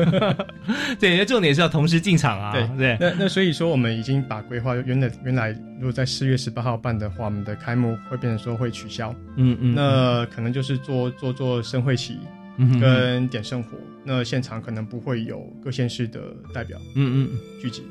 [0.99, 2.51] 对，重点是要同时进场啊。
[2.51, 2.97] 对对。
[2.99, 9.13] 那那所以说，我们已经把规划原来原来如果在四月十八号办的话，我们的开幕会变成说会取消。
[9.35, 9.75] 嗯嗯。
[9.75, 12.17] 那可能就是做做做盛会旗。
[12.57, 17.83] 跟点圣火，那现场可能不会有各县市的代表，嗯嗯，聚集。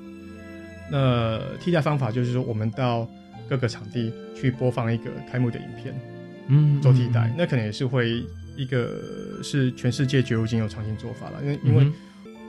[0.91, 3.09] 那替代方法就是说，我们到
[3.49, 5.95] 各个场地去播放一个开幕的影片，
[6.49, 7.33] 嗯，做替代。
[7.39, 8.25] 那可能也是会
[8.57, 11.87] 一个是全世界绝无仅有创新做法了，因为因为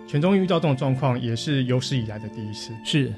[0.08, 3.14] 全中遇到这种状况也是有史以来的第一次，是，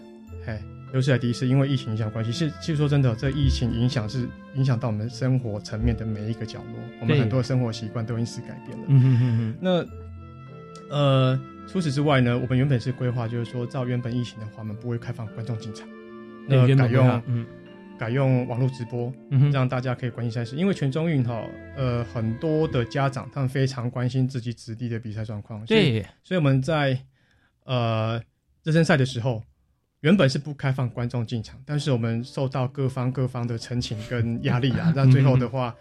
[0.45, 0.61] 哎。
[0.91, 8.85] 有史以来第一次，因为疫情影响关系，是其实说真的，这疫情影响是影响到我们生活层面的每一个角落，我们很多生活习惯都因此改变了。
[8.87, 15.87] 嗯嗯嗯那呃，除此之外呢，我们原本是规划，就是说，照原本疫情的话，我们不会开放观众进场，
[16.47, 17.45] 那改用嗯
[17.99, 19.13] 改用网络直播，
[19.53, 20.55] 让大家可以关心赛事。
[20.55, 21.45] 因为全中运哈，
[21.77, 26.99] 呃，很多的家长他们非常关心自己子弟的比赛状况，对，所以我们在
[27.65, 28.19] 呃
[28.63, 29.43] 热身赛的时候。
[30.01, 35.75] 原本是不开放观众进场，但是我们受到各方各方的陈情跟压力啊， 那最后的话，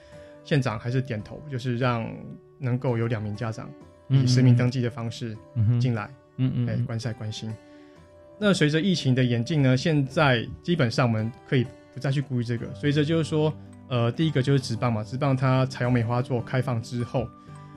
[0.45, 2.09] 县长还是点头，就是让
[2.59, 3.71] 能够有两名家长
[4.09, 5.37] 以实名登记的方式
[5.81, 7.55] 进来，嗯嗯，哎，观赛关心。
[8.41, 12.73] 那随着疫情的演进呢，现在基本上我们可以不再去顾虑这个。
[12.75, 13.53] 随着就是说，
[13.89, 17.29] 呃，第一个就是直棒嘛，直棒它采用梅花座开放之后，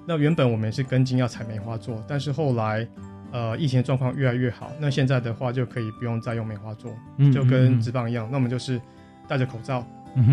[0.08, 2.88] 那原本我们是跟进要采梅花座，但是后来，
[3.32, 6.94] 呃，疫情状况越来越好，那现在的话就可以不用再用棉花座，
[7.34, 8.80] 就跟纸棒一样，那我们就是
[9.28, 9.86] 戴着口罩，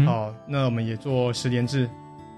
[0.05, 1.89] 好，那我们也做十连制。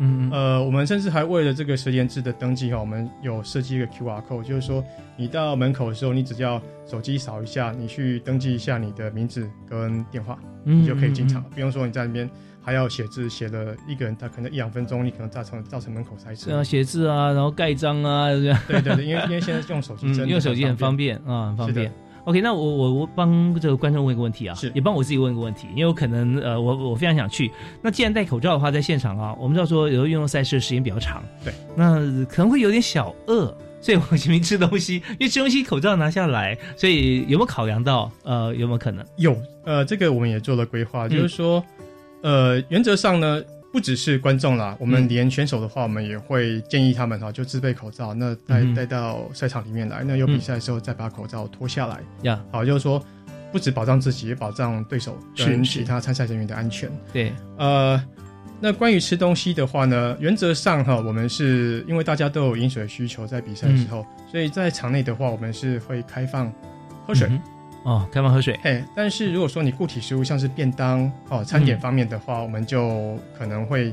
[0.02, 4.82] 嗯，呃，我们甚至还为了这个十连制的登记哈，我们有设计一个 QR code，就是说
[5.14, 12.28] 你到门口的时候，你只要手机扫一下，你去登记一下你的名字跟电话，你就可以进场，不用说你在那边
[12.62, 16.58] 还要写字，写了一个人他可能一两分钟，你可能造成造成门口塞车。
[16.58, 21.92] 啊，写字啊，然后盖章啊，对对对，因为 因为现在用手机，用手机很方便啊，很方便。
[22.24, 27.50] OK，那我我我帮这个观众问一个问题啊，是也帮我自己问一个问题，因为我可能呃我我非常想去。
[27.82, 31.94] 那既然戴口罩的话，在现场啊，我们知道说有的运动赛事时间比较长，对，那
[32.26, 39.02] 可能会有点小饿，所以我前面吃东西，因为吃东西口罩拿下来，所以有没有考量到呃有没有可能？
[39.16, 41.64] 有，呃，这个我们也做了规划，就是说，
[42.22, 43.42] 呃，原则上呢。
[43.72, 50.02] 不只是观众啦，我们连选手的话，我们也会建议他们哈，就自备口罩，那带带到赛场里面来。
[50.02, 52.00] 那有比赛的时候再把口罩脱下来。
[52.22, 53.00] 呀，好，就是说，
[53.52, 56.90] 不止保障自己，也保障对手跟其他参赛人员的安全。
[57.12, 58.04] 对，呃，
[58.58, 66.52] 那关于吃东西的话呢，原则上哈，我们是因为大家都有饮水需求，在比赛的时候，所以在场内的话，我们是会开放
[67.06, 67.30] 喝水。
[67.82, 68.58] 哦，开放喝水。
[68.62, 73.92] 哎，但是如果说你固体食物像是便当哦，餐点方面的话，我们就可能会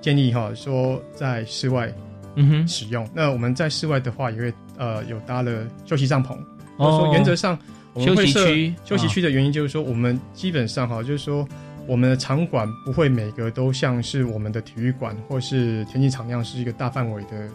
[0.00, 1.90] 建议哈，说在室外
[2.36, 3.08] 嗯哼使用。
[3.14, 6.36] 那我们在室外的话，也会呃有搭了休息帐篷。
[6.76, 6.98] 哦。
[6.98, 7.58] 说原则上，
[7.96, 11.46] 休息区休息区的原因就是说，我们基本上哈，就是说
[11.86, 17.48] 我们的场馆不会每个都像是我们的体育馆或是田径场那样是一个大范围的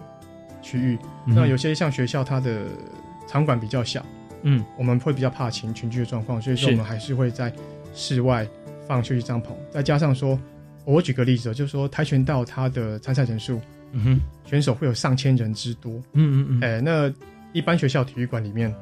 [0.62, 0.98] 区域。
[1.26, 2.64] 那有些像学校，它的
[3.28, 4.04] 场馆比较小。
[4.44, 7.52] 嗯，我们会比较怕群群聚的状况，所以说我们还是会在
[7.94, 8.48] 室外
[8.88, 9.48] 放休息帐篷。
[9.72, 10.40] 再加上说，
[10.86, 13.60] 我举个例子，就是说跆拳道它的参赛人数，
[13.92, 14.20] 嗯哼，
[14.50, 15.92] 选手会有上千人之多。
[16.14, 16.62] 嗯嗯嗯。
[16.62, 17.12] 哎，那
[17.54, 18.74] 一般学校体育馆里面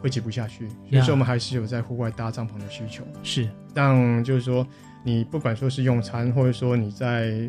[0.00, 3.04] 会挤不下去，所以说我们还是有在户外搭帐篷的需求。
[3.22, 4.66] 是，让就是说
[5.04, 7.48] 你不管说是用餐，或者说你在。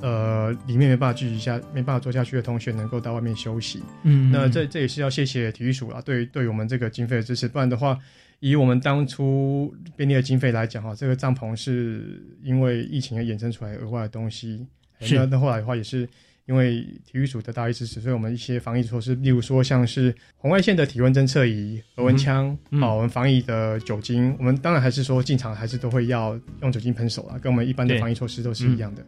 [0.00, 3.82] 呃，里面没办法继续下，没办法做下去的同学能够到外面休息。
[4.02, 7.48] 嗯，那这这也是要谢谢体育署啊，对对我们这个经费的支持。
[7.48, 7.98] 不然的话，
[8.40, 14.66] 以我们当初便利的经费来讲哈，这个帐篷是因为疫情而衍生出来额外的东西。
[14.98, 16.08] 那，那后来的话也是
[16.46, 29.04] 因为体育署的大力支持，所以我们一些防疫措施，例如说像是红外线的体温侦测仪、额温枪，啊，我们防疫的酒精，我们当然还是说进场还是都会要用酒精喷手啊，跟我们一般的防疫措施都是一样的。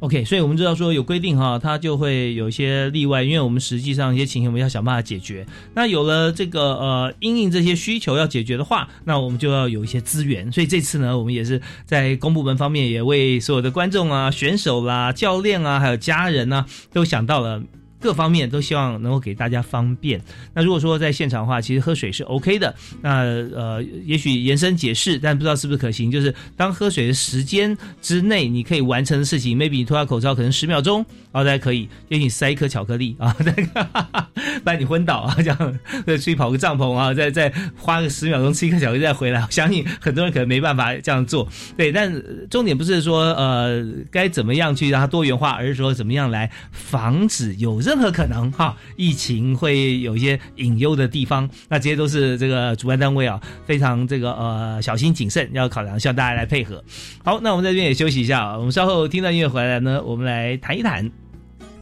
[0.00, 5.46] OK，所以我们知道说有规定哈，它就会有一些例外，因为我们实际上一些情形我们要想办法解决。
[5.76, 10.50] 那有了这个呃，因应这些需求要解决的话，那我们就要有一些资源。
[10.50, 16.61] 所以这次呢，我们也是在公部门方面也为所有的观众啊、选手啦、教练啊，还有家人呢，
[16.92, 17.62] 都想到了。
[18.02, 20.20] 各方面都希望能够给大家方便。
[20.52, 22.74] 那如果说在现场的话，其实喝水是 OK 的。
[23.00, 23.22] 那
[23.54, 26.10] 呃，也许延伸解释，但不知道是不是可行。
[26.10, 30.98] 就是当喝水的时间之内，你可以完成的事情，maybe 你脱下口罩可能十秒钟，
[31.30, 33.32] 然后大家可以，也许塞一颗巧克力啊，
[34.64, 39.40] 不然你昏倒啊，这样再去跑个帐篷啊，再再花个十秒钟吃一颗巧克力再回来。
[39.40, 41.48] 我相信很多人可能没办法这样做。
[41.76, 42.12] 对，但
[42.50, 56.82] 重点不是说呃该怎么样去让它多元化，而是说怎么样来防止有任任何可能哈，疫情会有一些隐忧的地方，那这些都是这个主办单位啊，非常这个呃小心谨慎要考量，希望大家来配合。
[57.22, 61.21] 好，那我们在这边也休息一下，我们稍后听到音乐回来呢，我们来谈一谈。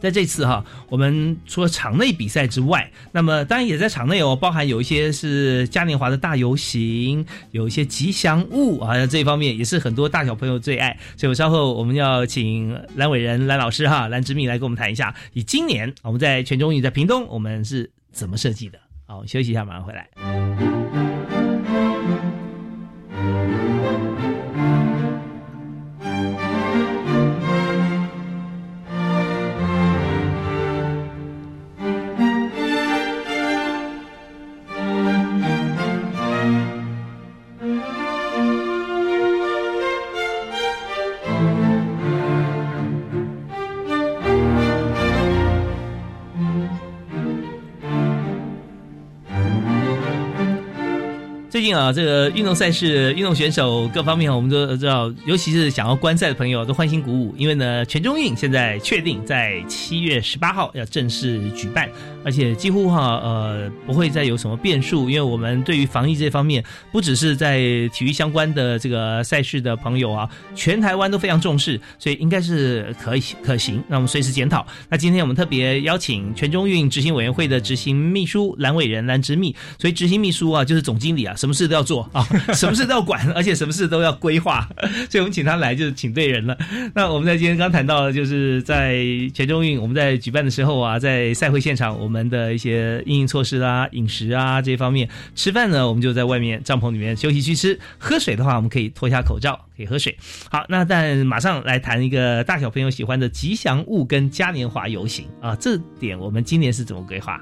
[0.01, 10.97] 在这次哈，我们除了场内比赛之外，那么当然也在场内哦，包含有一些是嘉年华的大游行，有一些吉祥物啊，这一方面也是很多大小朋友最爱。
[11.15, 18.79] 所以我稍后我们要请蓝伟仁蓝老师哈，蓝之密来跟我们谈一下，以今年我们在全中运在屏东，我们是怎么设计的。
[19.05, 20.80] 好，休息一下，马上回来。
[51.61, 57.35] 最近啊，这个运动赛事、运动选手各方面，我们都知道，尤其是想要观赛的朋友，都欢欣鼓舞。
[57.37, 61.87] 因为呢，全中运现在确定在七月十八号要正式举办。
[62.23, 67.59] 而且几乎哈呃不会再有什么变数，因为我们对于防疫这方面，不只是在
[67.93, 73.83] 体育相关的这个赛事的朋友啊，全台湾都非常重视，所以应该是可以可行。
[73.87, 74.65] 那我们随时检讨。
[74.89, 84.67] 那今天我们特别邀请全中运执行委员会的执行秘书蓝伟仁蓝执秘，所以执行秘书啊就是总经理啊，什么事都要做啊， 什么事都要管，而且什么事都要规划，
[85.09, 86.57] 所以我们请他来就是请对人了。
[86.93, 89.03] 那我们在今天刚谈到，就是在
[89.33, 100.15] 全中运我们在举办的时候啊，在赛会现场，我们的一些应应措施啦、饮食啊这方面，吃饭呢我们就在外面帐篷里面休息区吃，喝水的话我们可以脱下口罩可以喝水。
[100.51, 105.25] 好，那但马上来谈一个大小朋友喜欢的吉祥物跟嘉年华游行。
[105.39, 107.41] 啊，这点我们今年是怎么规划？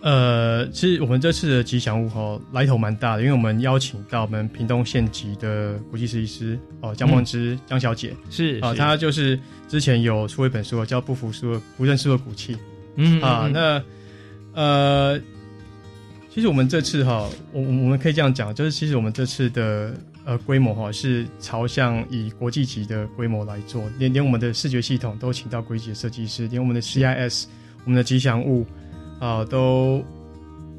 [0.00, 8.14] 呃，其实我们这次的吉祥物哈来头蛮大的，因为我们邀请到我们屏东县级的国际设计师哦江梦之江小姐。
[8.30, 9.36] 是啊，她就是
[9.66, 12.54] 之前有出一本书叫《不服输不认输的骨气》
[12.98, 13.82] 嗯啊，那
[14.52, 15.18] 呃，
[16.28, 19.94] 其实我们这次哈，我我们可以这样讲，就是其实我们这次的
[20.24, 27.44] 呃规模哈是朝向以国际级的规模来做，连连我们的视觉系统都请到国际的设计师，连我们的 CIS
[27.84, 28.66] 我们的吉祥物。
[29.20, 30.00] 啊，都，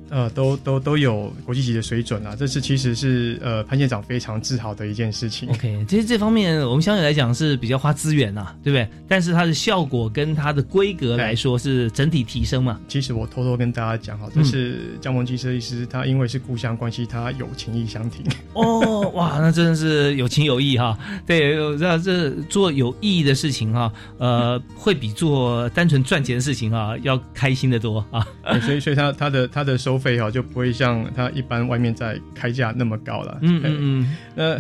[0.10, 2.36] 呃，都都都有国际级的水准啊！
[2.36, 5.50] 这是其实是呃潘县长非常自豪的一件事情。
[5.50, 8.88] OK，其实这方面我们相对来讲是比较花资源呐，对不对？
[9.08, 12.80] 但是它的效果跟它的规格来说是整体提升嘛。
[12.88, 18.26] 其实我偷偷跟大家讲哈，就是江鹏基设计师，他因为是故乡关系，他有情义相挺。
[18.54, 20.98] 哦，哇，那真的是有情有义哈。
[21.28, 28.26] 对，我知道这做有意义的事情哈，呃，会比做单纯赚钱的事情啊要开心的多啊。
[28.62, 33.38] 所以，所以他他的他的收费哈就不会像他一般外面在开价那么高了。
[33.42, 34.18] 嗯嗯嗯。
[34.36, 34.58] 那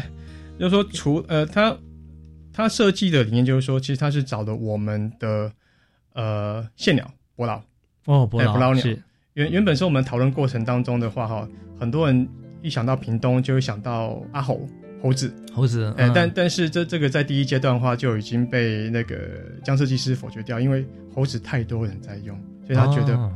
[0.60, 1.76] 就是说，除呃，他
[2.52, 5.52] 他设计的理念就是说，其实他是找的我们的
[6.14, 7.62] 呃线鸟伯劳
[8.06, 8.84] 哦，伯劳鸟。
[9.34, 11.48] 原原本是我们讨论过程当中的话哈，
[11.80, 12.28] 很多人
[12.62, 14.68] 一想到屏东就会想到阿猴
[15.02, 15.94] 猴子猴子。
[15.98, 19.18] 哎，但但是这这个在第一阶段的话就已经被那个
[19.64, 20.86] 江设计师否决掉，因为
[21.16, 22.38] 猴子太多人在用，
[22.68, 23.32] 所以他觉得。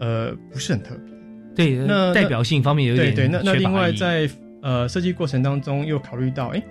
[0.00, 1.12] 呃，不是很特别，
[1.58, 3.28] 对，那代表性方面有点对对。
[3.28, 4.30] 那那另外在
[4.62, 6.62] 呃设计过程当中又考虑到，哎，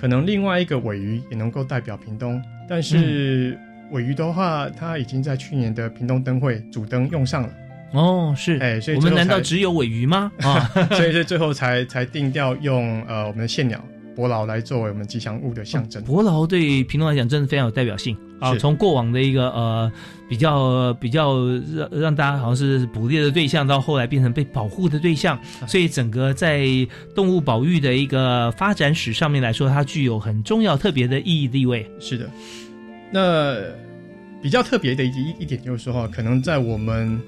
[0.00, 3.58] 可能另外一个尾鱼也能够代表屏东，但是
[3.90, 7.50] 尾鱼的话，它已经在去年的屏东灯会主灯用上了。
[7.92, 10.30] 哦，是，哎，所以我们难道只有尾鱼吗？
[10.42, 10.60] 啊，
[10.92, 13.82] 所以是最后才才定调用呃我们的线鸟。
[14.18, 16.02] 伯劳来作为我们吉祥物的象征。
[16.02, 18.52] 伯劳对屏东来讲真的非常有代表性啊！
[18.56, 19.92] 从过往的一个呃
[20.28, 25.38] 比较比较让让大家好像是捕猎的对象，到后来变成被保护的对象，
[25.68, 26.66] 所以整个在
[27.14, 31.88] 动物保育的一个发展史上面来说，它具有很重要特别的意义地位。
[32.00, 32.28] 是的，
[33.12, 33.56] 那
[34.42, 37.22] 比较特别的一一点就是说哈，可能在我们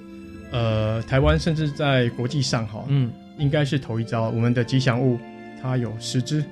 [0.51, 5.17] 呃台湾甚至在国际上哈，嗯，应该是头一招，我们的吉祥物
[5.63, 6.45] 它有十只。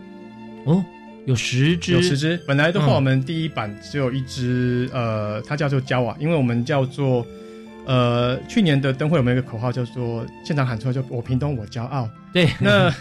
[0.64, 0.84] 哦，
[1.26, 2.36] 有十只，有十只。
[2.46, 7.26] 本来的话，我们第一版只有一只，呃，它叫做焦瓦，因为我们叫做，
[7.86, 12.08] 呃，去年的灯会我们有一个口号叫做现场喊出来，就我屏东我骄傲。
[12.32, 12.92] 对，那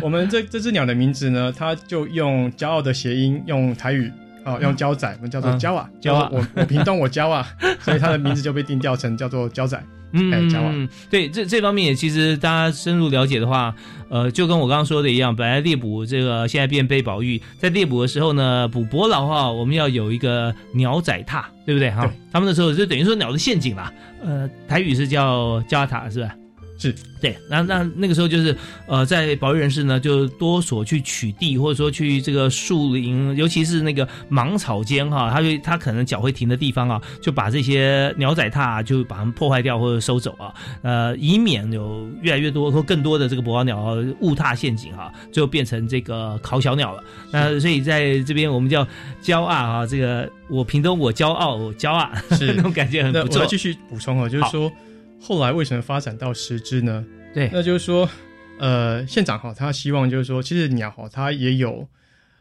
[0.00, 4.10] 我们这这只鸟的名字呢，它就用骄傲的谐音，用台语
[4.44, 7.46] 啊，用骄仔，我们叫做焦瓦，焦瓦，我我屏东我骄啊，
[7.80, 9.80] 所以它的名字就被定调成叫做焦仔。
[10.12, 13.74] 嗯，对，这这方面也其实大家深入了解的话，
[14.08, 22.10] 呃，就跟我刚刚说的一样，本来猎捕这个现在变被保育，在猎捕的时候呢，捕伯劳哈，我们要有一个鸟仔踏，对不对哈？
[22.30, 23.92] 他们的时候就等于说鸟的陷阱啦，
[24.22, 26.34] 呃，台语是叫加塔，是吧？
[26.82, 28.56] 是对，那那那个时候就是，
[28.88, 40.52] 呃，在保育人士呢，就多所去取缔，或者说去这个树林，尤其是那个芒草间哈，他就他可能脚会停的地方啊，就把这些鸟仔踏就把它们破坏掉或者收走啊，
[40.82, 47.04] 呃，以免有越来越多或更多的这个伯劳鸟误踏陷阱哈，最后变成这个烤小鸟了。
[47.30, 48.84] 那所以在这边我们叫
[49.22, 53.46] 骄傲啊，这个我屏东我骄傲，我骄傲是 那种感觉很不错。
[53.46, 54.72] 继续补充啊，就是说。
[55.22, 57.04] 后来为什么发展到十只呢？
[57.32, 58.08] 对，那就是说，
[58.58, 61.86] 呃，县长哈，他希望就是说，其实鸟哈，它也有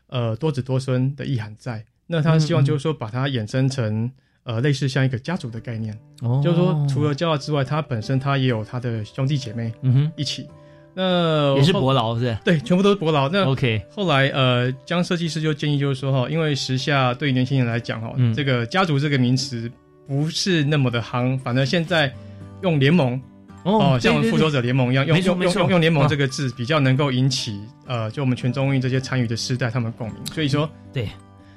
[0.07, 1.85] 呃多子多孙的意涵在。
[2.07, 4.11] 那他希望就是说，把它衍生成
[4.43, 10.47] 呃类似像一个家族的概念，哦就是说，除了骄傲之外，它本身它也有它的兄弟姐妹，嗯哼，一起。
[10.93, 12.35] 那也是伯劳是？
[12.43, 13.29] 对，全部都是伯劳。
[13.29, 19.71] 那 OK，后来呃，江设计师就建议就是说哈，因为时下对年轻人来讲哈，这个家族这个名词
[20.07, 22.11] 不是那么的夯，反正现在。
[22.61, 23.19] 用联盟
[23.63, 30.17] 哦，像我们复仇者联盟一样，用用用用联盟这个字比较能够引起呃，就我们全中运这些参与的世代他们共鸣。
[30.33, 31.07] 所以说，对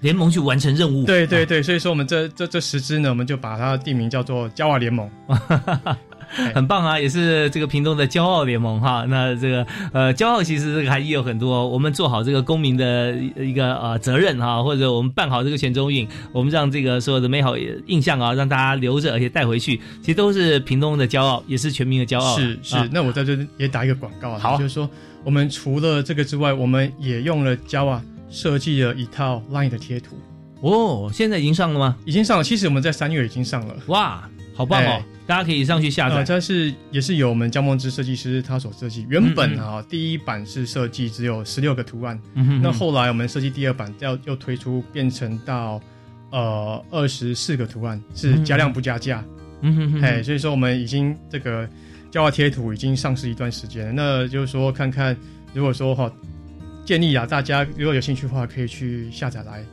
[0.00, 1.04] 联盟去完成任务。
[1.04, 5.10] 对对对，所以说我们这这这十支呢，我们就把它定名叫做加瓦联盟。
[6.54, 9.04] 很棒啊，也是这个屏东的骄傲联盟哈。
[9.08, 17.56] 那这个呃，骄傲其实这个还有很多，我们做好这个公民的一个呃责任哈，或者我们办好这个全中运，我们让这个所有的美好
[17.86, 22.36] 印象啊，让大家留着，而且带回去，其实都是屏东的骄傲，也是全民的骄傲。
[22.38, 24.88] 是是，那我在这也打一个广告啊，好，就是说
[25.22, 30.16] 我们除了这个之外，我们也用了 Java 设计了一套 LINE 的贴图。
[30.60, 31.96] 哦，现在已经上了吗？
[32.04, 33.76] 已经上了，其实我们在三月已经上了。
[33.86, 35.02] 哇，好棒哦！
[35.26, 36.22] 大家可以上去下载。
[36.22, 39.06] 这是也是由我们江梦之设计师他所设计。
[39.08, 42.20] 原本啊，第一版是设计只有十六个图案，
[42.62, 45.80] 那后来我们设计第二版要又推出变成到
[46.30, 49.24] 呃二十四个图案，是加量不加价。
[49.62, 50.02] 嗯哼哼。
[50.02, 51.68] 哎，所以说我们已经这个
[52.10, 53.92] 胶化贴图已经上市一段时间了。
[53.92, 55.16] 那就是说，看看
[55.54, 56.12] 如果说哈，
[56.84, 59.64] 建议啊，大家如果有兴趣的话，可以去下载来。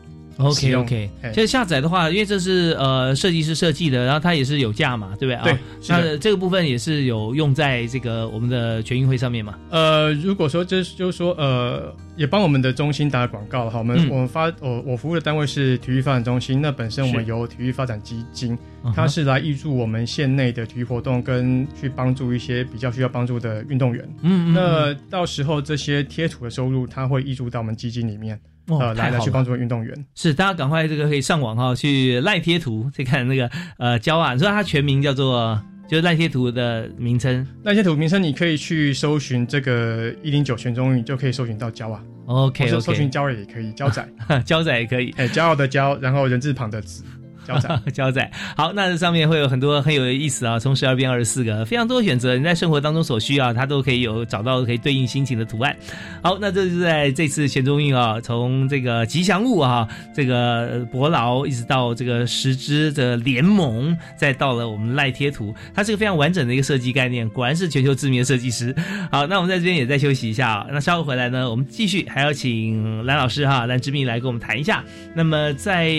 [0.44, 5.44] OK OK，其实下载的话，因为这是呃设计师设计的，然后它也是有价嘛，对不对啊？
[5.44, 9.58] 对，那这个部分也是有用在这个我们的全运会上面嘛。
[9.70, 13.80] 呃，如果说这就是说呃，也帮我们的中心打广告哈。
[13.80, 18.58] 我们我们发我我服务的单位是体育发展中心，那本身我们有体育发展基金，
[18.96, 24.08] 它是来挹注我们县内的体育活动跟去帮助一些比较需要帮助的运动员。
[24.22, 24.54] 嗯嗯。
[24.54, 28.40] 那到时候这些贴图的收入，它会挹注到我们基金里面。
[28.68, 30.06] 呃，来来去帮助运动员。
[30.16, 44.08] 是，大家赶快这个可以上网哈，去赖贴图去看那个呃焦啊，你说他全名叫做就是赖贴图的名称，赖贴图名称你可以去搜寻这个一零九全中运就可以搜寻到焦啊，OK OK，搜寻焦也可以，焦仔。
[44.46, 47.04] 焦仔也可以，哎，骄傲的骄，然后人字旁的子。
[47.48, 55.76] 交仔， 胶仔，好，那这上面会有很多很有意思啊，从十二变二十四个，非常多选择，你在生活当中所需要，它都可以有找到可以对应心情的图案。
[56.22, 68.74] 好，那这是在这次全中运啊，从这个吉祥物啊，这个伯劳，一直到这个十支的联盟，再到了我们赖贴图，它是个非常完整的一个设计概念，果然是全球知名的设计师。
[69.12, 74.84] 好，那我们在这边也再休息一下啊，那稍后回来呢，我们继续还要请蓝老师哈，蓝之密来跟我们谈一下。
[75.16, 75.90] 那么在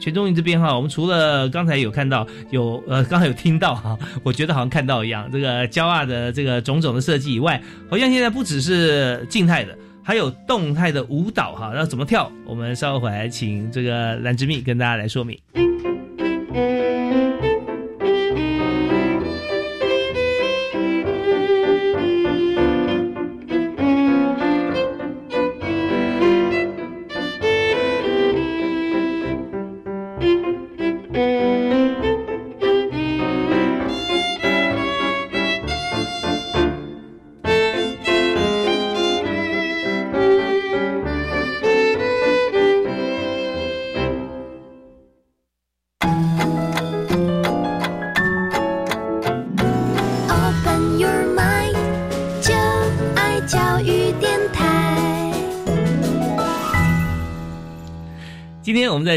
[0.00, 0.75] 全中运这边哈。
[0.76, 7.60] 我们除了刚才有看到有呃，刚才有听到哈， 我觉得好像看到一样，这个骄傲的这个种种的设计以外，
[7.90, 12.30] 好像现在不只是静态的，还有动态的舞蹈哈，那怎么跳？
[12.44, 15.38] 我们稍后回来请这个蓝之蜜跟大家来说明。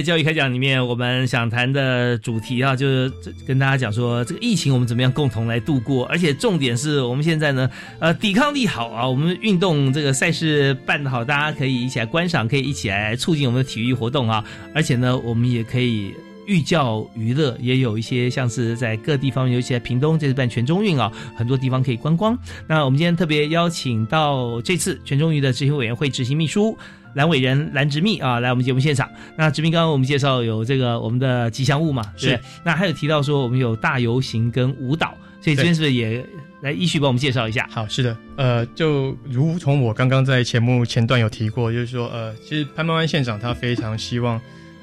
[0.10, 3.12] 教育开讲里面，我们想谈的主题啊，就是
[3.45, 14.43] 跟大家讲说，这个疫情我们怎么样共同来度过，而且重点是我们现在呢，呃，抵抗力好啊，我们运动这个赛事办得好，大家可以一起来观赏，可以一起来促进我们的体育活动啊，
[14.74, 16.12] 而且呢，我们也可以
[16.47, 22.36] 寓教于乐，也有一些像是在各地方，尤其在屏东这次办全中运啊，很多地方可以观光。
[22.68, 26.76] 那我们今天特别邀请到这次全中运的执行委员会执行秘书。
[27.16, 29.10] 蓝伟人蓝直密啊，来我们节目现场。
[29.36, 32.39] 那直密刚刚我们介绍有这个我们的吉祥物嘛，是。
[32.64, 36.24] 那还有提到说我们有大游行跟舞蹈，所以这边是不是也
[36.62, 37.68] 来依序帮我们介绍一下？
[37.72, 44.39] 好，是的，呃，就如同我刚刚在节目前段有提过，就是说，呃，其实潘曼湾县长他非常希望，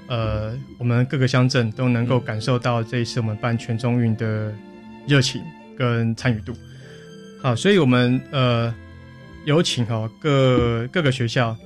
[0.09, 4.53] 呃，我们各个乡镇都能够感受到这一次我们办全中运的
[5.07, 5.41] 热情
[5.79, 6.53] 跟参与度。
[7.43, 8.75] 好，所以我们呃
[9.45, 11.57] 有请哈各各个学校。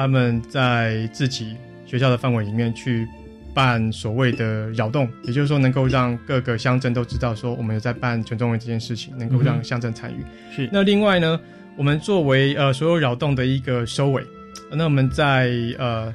[0.00, 3.06] 他们在自己学校的范围里面去
[3.52, 10.24] 办所谓的扰动，也就是说能够让各个乡镇都知道说我们有在办全中文这件事情，能够让乡镇参与。
[10.56, 10.70] 是。
[10.72, 11.38] 那另外呢，
[11.76, 14.24] 我们作为呃所有扰动的一个收尾，
[14.72, 16.10] 那我们在呃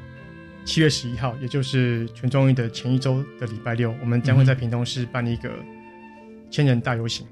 [0.65, 5.51] 七月十一号，也就是全中运的前一周的礼拜六，我们将会在屏东市办一个
[6.49, 7.23] 千人大游行。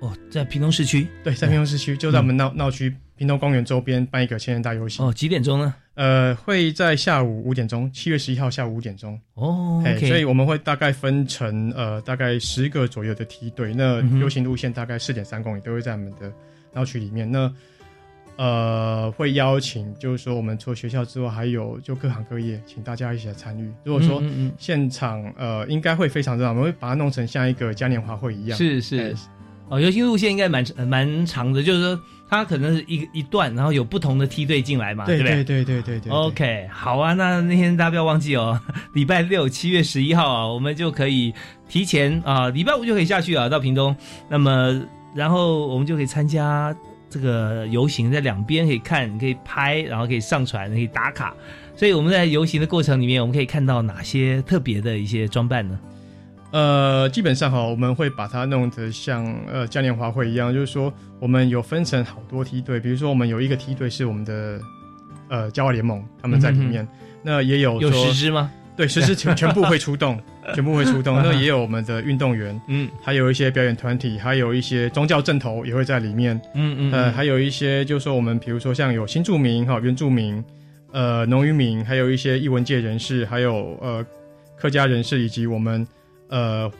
[0.00, 1.08] 哦，在屏东市区？
[1.24, 2.94] 对，在屏东市区，就在我们闹闹区。
[3.16, 5.74] 屏东公园周边办一个千人大游行哦，几点钟呢？
[5.94, 9.82] 呃，会在下午五点钟，七月十一号下午五点钟哦。
[10.00, 16.30] 所以我们会大概分成呃大概十个左右的梯队，那游行路线大概四点三公里，都会在我们的
[16.74, 17.30] 闹区里面。
[17.30, 17.50] 那
[18.36, 23.72] 呃会邀请，就是说我们除了学校之外，还有就各行各业，请大家一起来参与。
[23.82, 24.22] 如果说
[24.58, 28.58] 现场呃应该会非常热闹，我们会把它弄成像一个嘉年华会一样。
[28.58, 29.16] 是是。
[29.68, 35.44] 哦，游行路线应该蛮蛮长的，就是说它可能是一一段，然后有不同的梯队进来嘛，对不对？
[35.44, 36.12] 对对对对对。
[36.12, 38.60] OK，好啊，那那天大家不要忘记哦，
[38.94, 41.32] 礼拜六七月十一号啊，我们就可以
[41.68, 43.96] 提前啊，礼拜五就可以下去啊，到屏东。
[44.28, 44.82] 那么，
[45.14, 46.74] 然后我们就可以参加
[47.08, 51.32] 这个游行，在两边可以看，可以拍，然后可以上传，可以打卡。
[51.76, 55.78] 所以我们在游行的过程里面，我们可以看到哪些特别的一些装扮呢？
[56.52, 64.60] 呃，基本上哈，我们会把它弄得像呃嘉年华会一样，就是说我们有分成好多梯队，比如说我们有一个梯队是我们的
[65.28, 66.86] 呃骄傲联盟，他们在里面，
[67.22, 68.50] 那也有有十支吗？
[68.76, 70.18] 对，十支全全部会出动，
[70.54, 71.16] 全部会出动。
[71.16, 80.42] 那也有我们的运动员，嗯，还有一些表演团体，还有一些宗教正头也会在里面，嗯嗯，呃，还有一些就是说我们比如说像有新住民哈、原住民，
[80.92, 84.06] 呃，农渔民，还有一些艺文界人士，还有呃
[84.56, 85.86] 客家人士，以及我们。
[86.28, 86.70] 呃，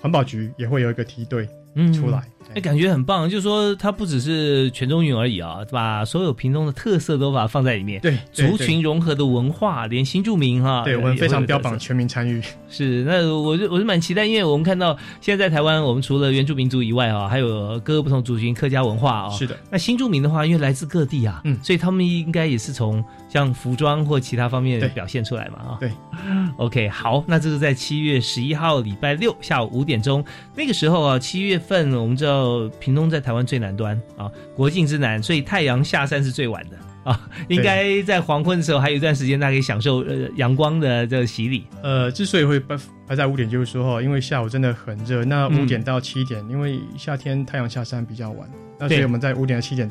[0.00, 1.48] 环保局也会有一个梯队
[1.94, 2.28] 出来。
[2.54, 8.00] 哎，感觉很棒，就是说它不只是全中运而已啊，把所有屏东的特色都把它放在里面。
[8.00, 12.40] 对，族群融合的文化，连新住民哈，对我们非常标榜全民参与。
[12.68, 19.30] 是，那我就我是蛮期待，因为我们看到现在在台湾，我们除了原住民族以外啊，还有各个不同族群客家文化啊。
[19.30, 19.56] 是的。
[19.70, 25.76] 那新住民的话，因为来自各地啊，嗯，所以他们应该也是从像服装或其他方面表现出来嘛啊。
[25.80, 25.90] 对。
[26.56, 30.24] OK，好，那这是在七月十一号礼拜六下午五点钟，
[30.54, 32.35] 那个时候啊，七月份我们知道。
[32.36, 36.76] 呃，屏东在台湾最南端啊，国境之南，所以太阳下山是最晚的
[37.10, 37.28] 啊。
[37.48, 41.66] 应该在黄昏的时候还有一段时间，大家可以享受呃阳光的这个洗礼。
[41.82, 42.76] 呃，之所以会排
[43.08, 45.24] 排在五点，就是说哈，因为下午真的很热。
[45.24, 49.90] 那五点到七点，因为夏天太阳下山比较晚，那所以我们在五点到七点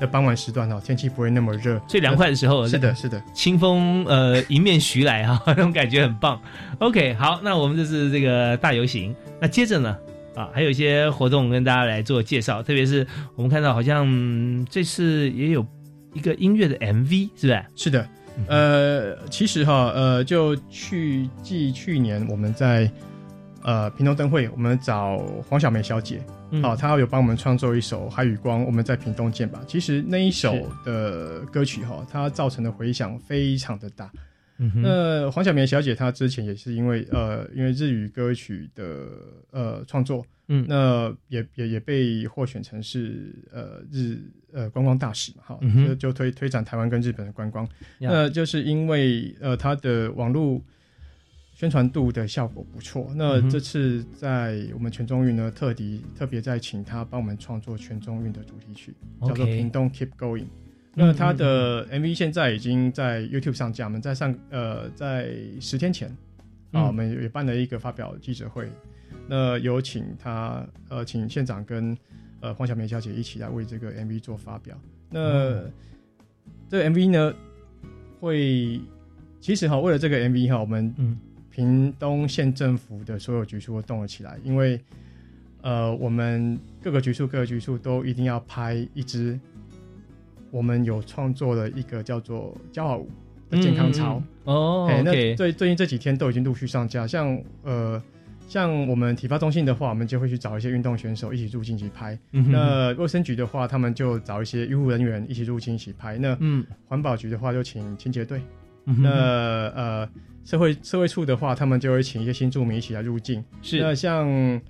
[0.00, 2.66] 的傍晚时段哈，天气不会那么热，最凉快的时候。
[2.66, 6.40] 是的，是的，清风呃迎面徐来哈，那种感觉很棒。
[6.78, 9.96] OK，好，那我们这是这个大游行，那接着呢？
[10.34, 13.06] 啊，还有一些活动跟大家来做介绍，特别是
[13.36, 15.66] 我们看到好像这次也有
[16.14, 17.64] 一个音乐的 MV，是不是？
[17.76, 18.08] 是的，
[18.48, 22.90] 呃，其实哈，呃，就去继去年我们在
[23.62, 25.18] 呃屏东灯会，我们找
[25.48, 26.20] 黄小梅小姐，
[26.62, 29.60] 好，她有帮我们创作一首《海与光》，我们在屏东见吧。
[29.66, 30.54] 其实那一首
[30.84, 34.10] 的歌曲哈，它造成的回响非常的大。
[34.76, 39.08] 那黄晓明小姐她之前也是因为呃因为日语歌曲的
[39.50, 44.18] 呃创作，嗯，那也也也被获选成是呃日
[44.52, 50.62] 呃观光大使嘛，哈，就就推推展台湾跟日本的观光，那就是因为呃她的网络
[51.54, 60.46] 宣传度的效果不错，那这次在我们全中运呢特地特别在请她帮我们创作全中运的主题曲，叫做屏东 Keep Going。
[60.94, 66.14] 那他的 MV 现在已经在 YouTube 上架，我们在上呃在十天前
[66.70, 68.70] 啊，我们也办了一个发表记者会，
[69.26, 71.96] 那有请他呃请县长跟
[72.40, 74.78] 呃黄晓明小姐一起来为这个 MV 做发表。
[75.08, 75.62] 那
[76.68, 77.34] 这个 MV 呢，
[78.20, 78.78] 会
[79.40, 80.94] 其实哈为了这个 MV 哈，我们
[81.50, 84.78] 屏东县政府的所有局处都动了起来，因为
[85.62, 89.40] 呃我们各个局处各个局处都一定要拍一支。
[90.52, 93.10] 我们有创作了一个叫做“骄傲舞”
[93.48, 97.06] 的健康操哦，那最最近这几天都已经陆续上架。
[97.06, 98.00] 像呃，
[98.46, 102.18] 像我们体发中心的话，我们就会去找一些运动选手一起入境一起拍。
[102.30, 106.18] 那卫生局的话，他们就找一些医护人员一起入境一起拍。
[106.18, 106.36] 那
[106.86, 108.42] 环保局的话，就请清洁队。
[108.84, 109.08] 那
[109.74, 110.08] 呃，
[110.44, 113.42] 社会社会处的话，他们就会请一些新住民一起来入境。
[113.62, 114.60] 是那像。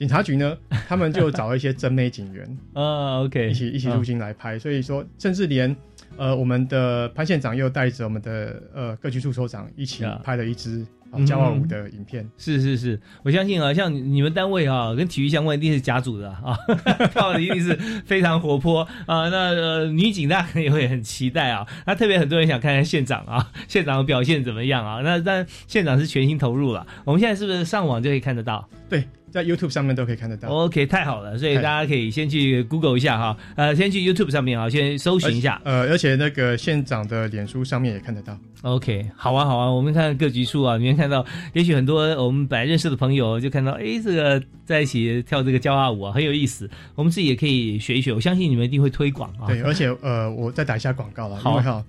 [0.00, 0.56] 警察局呢，
[0.88, 4.58] 他们就找一些真美警员 啊，OK，一起一起入境来拍。
[4.58, 5.76] 所以说，甚至连
[6.16, 10.86] 呃我们的潘县长又带着我们的呃各局处首长一起拍了一支
[11.26, 12.26] 骄傲舞的影片。
[12.38, 16.56] 是是是，我相信啊，像你们单位啊，跟体育相关一定是甲组的啊，
[17.12, 17.76] 跳的一定是
[18.06, 19.28] 非常活泼啊。
[19.28, 21.66] 那呃女警大家也会很期待啊。
[21.84, 25.02] 那特别很多人想看看县长啊，县长的表现怎么样啊？
[25.04, 26.86] 那但县长是全心投入了。
[27.04, 28.66] 我们现在是不是上网就可以看得到？
[28.88, 29.04] 对。
[29.30, 30.48] 在 YouTube 上面都可以看得到。
[30.48, 35.60] OK，太好了，所以大家可以先去 Google 一下哈，呃，先去 YouTube 上面啊，先搜寻一下。
[35.64, 38.38] 呃，而且那个县长的脸书上面也看得到。
[38.62, 46.68] OK，好啊，好啊，我们看各局处啊，里面看到，也许很多我们本来认识的朋友就看到，哎，这个在一起跳这个骄傲舞啊，很有意思。
[46.94, 49.46] 我们自己也可以学一学，我相信你们一定会推广啊。
[49.46, 51.84] 对，而且呃，我再打一下广告了，好好，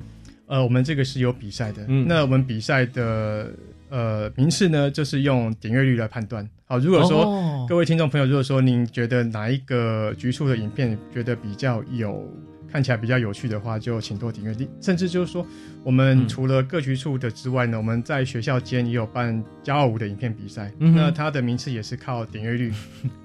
[0.48, 3.52] 呃，我们这个是有比赛的，嗯，那我们比赛的。
[3.94, 6.50] 呃，名次呢，就是用点阅率来判断。
[6.72, 12.26] 好，如果说各位听众朋友，如果说您觉得哪一个局处的影片觉得比较有
[12.72, 14.56] 看起来比较有趣的话，就请多点阅。
[14.80, 15.46] 甚至就是说，
[15.84, 20.72] 我们除了各局处的之外呢，我们在学校间也有办骄傲舞的影片比赛。
[20.78, 22.72] 那它的名次也是靠点阅率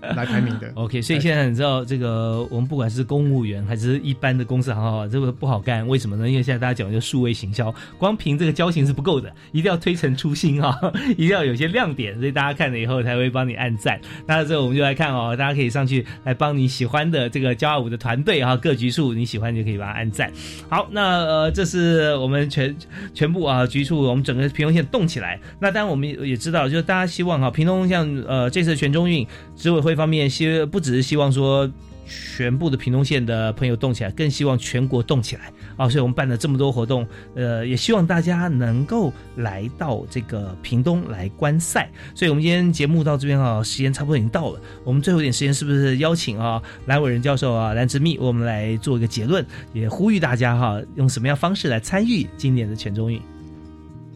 [0.01, 0.73] 来排名的。
[0.77, 5.87] OK，所以现在你知道这个，我们不管是公务员还是一般的公司行号，这个不好干。
[5.87, 6.27] 为什么呢？
[6.27, 10.75] 因为现在大家讲究数位行销，光凭这个交情是不够的，一定要推陈出新啊，
[11.19, 14.01] 一定要有些亮点，所以大家看了以后才会帮你按赞。
[14.27, 20.33] 那这我们就来看哦，大家可以上去来帮你喜欢的这个骄傲舞的团队啊，各局处你喜欢就可以把它按赞。
[20.71, 22.46] 好，那呃，这是我们。
[22.49, 22.77] 全
[23.13, 25.41] 全部啊，局处我们整个平东县动起来。
[25.61, 29.27] 那当然我们也知道，就是大家希望哈，平东像呃这次全中运
[29.57, 31.71] 执委会方面希不只是希望说。
[32.07, 35.89] 全部的屏东县的朋友动起来，更希望全国动起来啊！
[35.89, 41.91] 所以我们办了这么多活动，呃，也希望大家能够来到这个屏东来观赛。
[42.15, 44.61] 所以我们今天节目到这边啊，时间差不多已经到了。
[44.85, 53.21] 我们最后一点时间，是不是邀请啊蓝伟仁教授啊蓝之密，我们来做一个结论，也呼吁大家哈，用什么样方式来参与今年的全中运？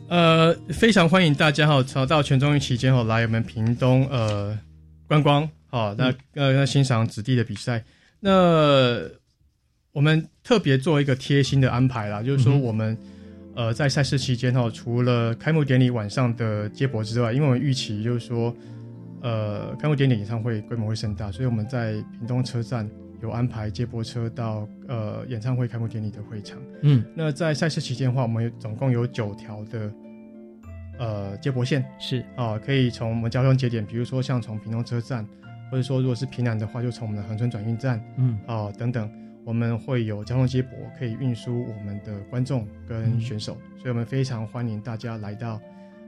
[0.09, 4.59] 呃，非常欢迎大家哈，朝到全中运期间哈，来我们屏东呃
[5.07, 5.49] 观光。
[5.71, 7.85] 好，那呃，那欣赏子弟的比赛，
[8.19, 9.01] 那
[9.93, 12.99] 我们特别做一个贴心的安排啦，就是说我们
[13.55, 18.53] 呃在赛事期间哈，除了开幕典礼晚上的接驳之外，因为我们预期就是说
[19.23, 22.91] 呃开幕典礼演唱会规模会盛大，所以我们在屏东车站
[23.23, 26.59] 有安排接驳车到呃演唱会开幕典礼的会场。
[26.83, 29.93] 嗯，那在赛事期间的话，我们总共有九条的
[30.99, 31.85] 呃接驳线。
[32.01, 32.25] 是。
[32.35, 35.25] 啊，可以从我们交通节点，比如说像从屏东车站。
[35.71, 39.09] 或者说，如果是平南的话，就从我们的恒春转运站，嗯，哦等等，
[39.45, 45.61] 我们会有交通接驳，可以运输我们的观众跟选手，所以我们非常欢迎大家来到，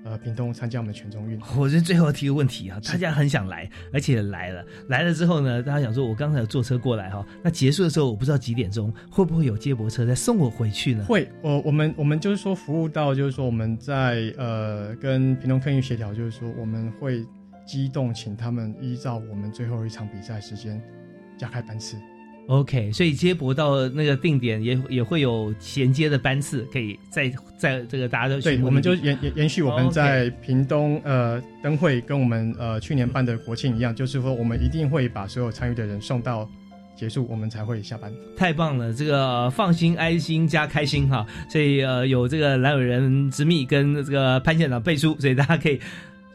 [0.05, 1.41] 呃，屏东参加我们的全中运。
[1.57, 11.05] 我这最后提个问题啊，大家很想来，而且来了，来了之后呢，大家想说，我刚才有坐车过来哈，那结束的时候我不知道几点钟，会不会有接驳车再送我回去呢？
[11.05, 17.25] 会，我我们我们就是说服务到，就是说我们在呃跟屏东客运协调，就是说我们会。
[17.67, 20.81] 机动，请他们依照我们最后一场比赛时间
[21.39, 21.97] 加开班次。
[22.49, 36.51] OK，所以接驳到那个定点也也会有衔接的班次，可以在在这个大家都对，我们就延延延续我们在屏东呃灯会跟我们呃去年办的国庆一样，就是说我们一定会把所有参与的人送到
[36.97, 38.13] 结束，我们才会下班。
[38.37, 41.25] 太棒了，这个放心、安心加开心哈。
[41.49, 45.81] 所以呃有这个蓝伟人之秘跟这个潘县长背书，所以大家可以。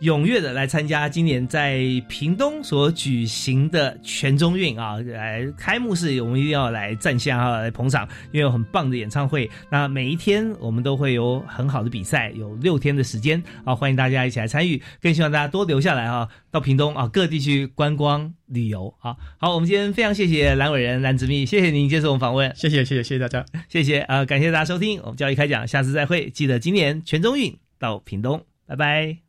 [0.02, 4.98] 踊跃的来参加今年在屏东所举行的全中运啊！
[5.00, 9.50] 来开幕式，我们一定要来站下啊，来捧场，因为有很棒的演唱会。
[9.72, 14.80] 那每一天我们都会有很好的比赛，有六天的时间啊，欢迎大家一起来参与。
[15.02, 19.16] 更希望大家多留下来啊，到屏东啊各地去观光旅游啊。
[19.40, 29.27] 好，我们今天非常谢谢蓝伟人蓝子密，谢谢您接受我们访问，谢谢谢谢谢谢大家，谢谢啊，感谢大家收听我们教育开讲，下次再会，记得今年全中运到屏东，拜拜。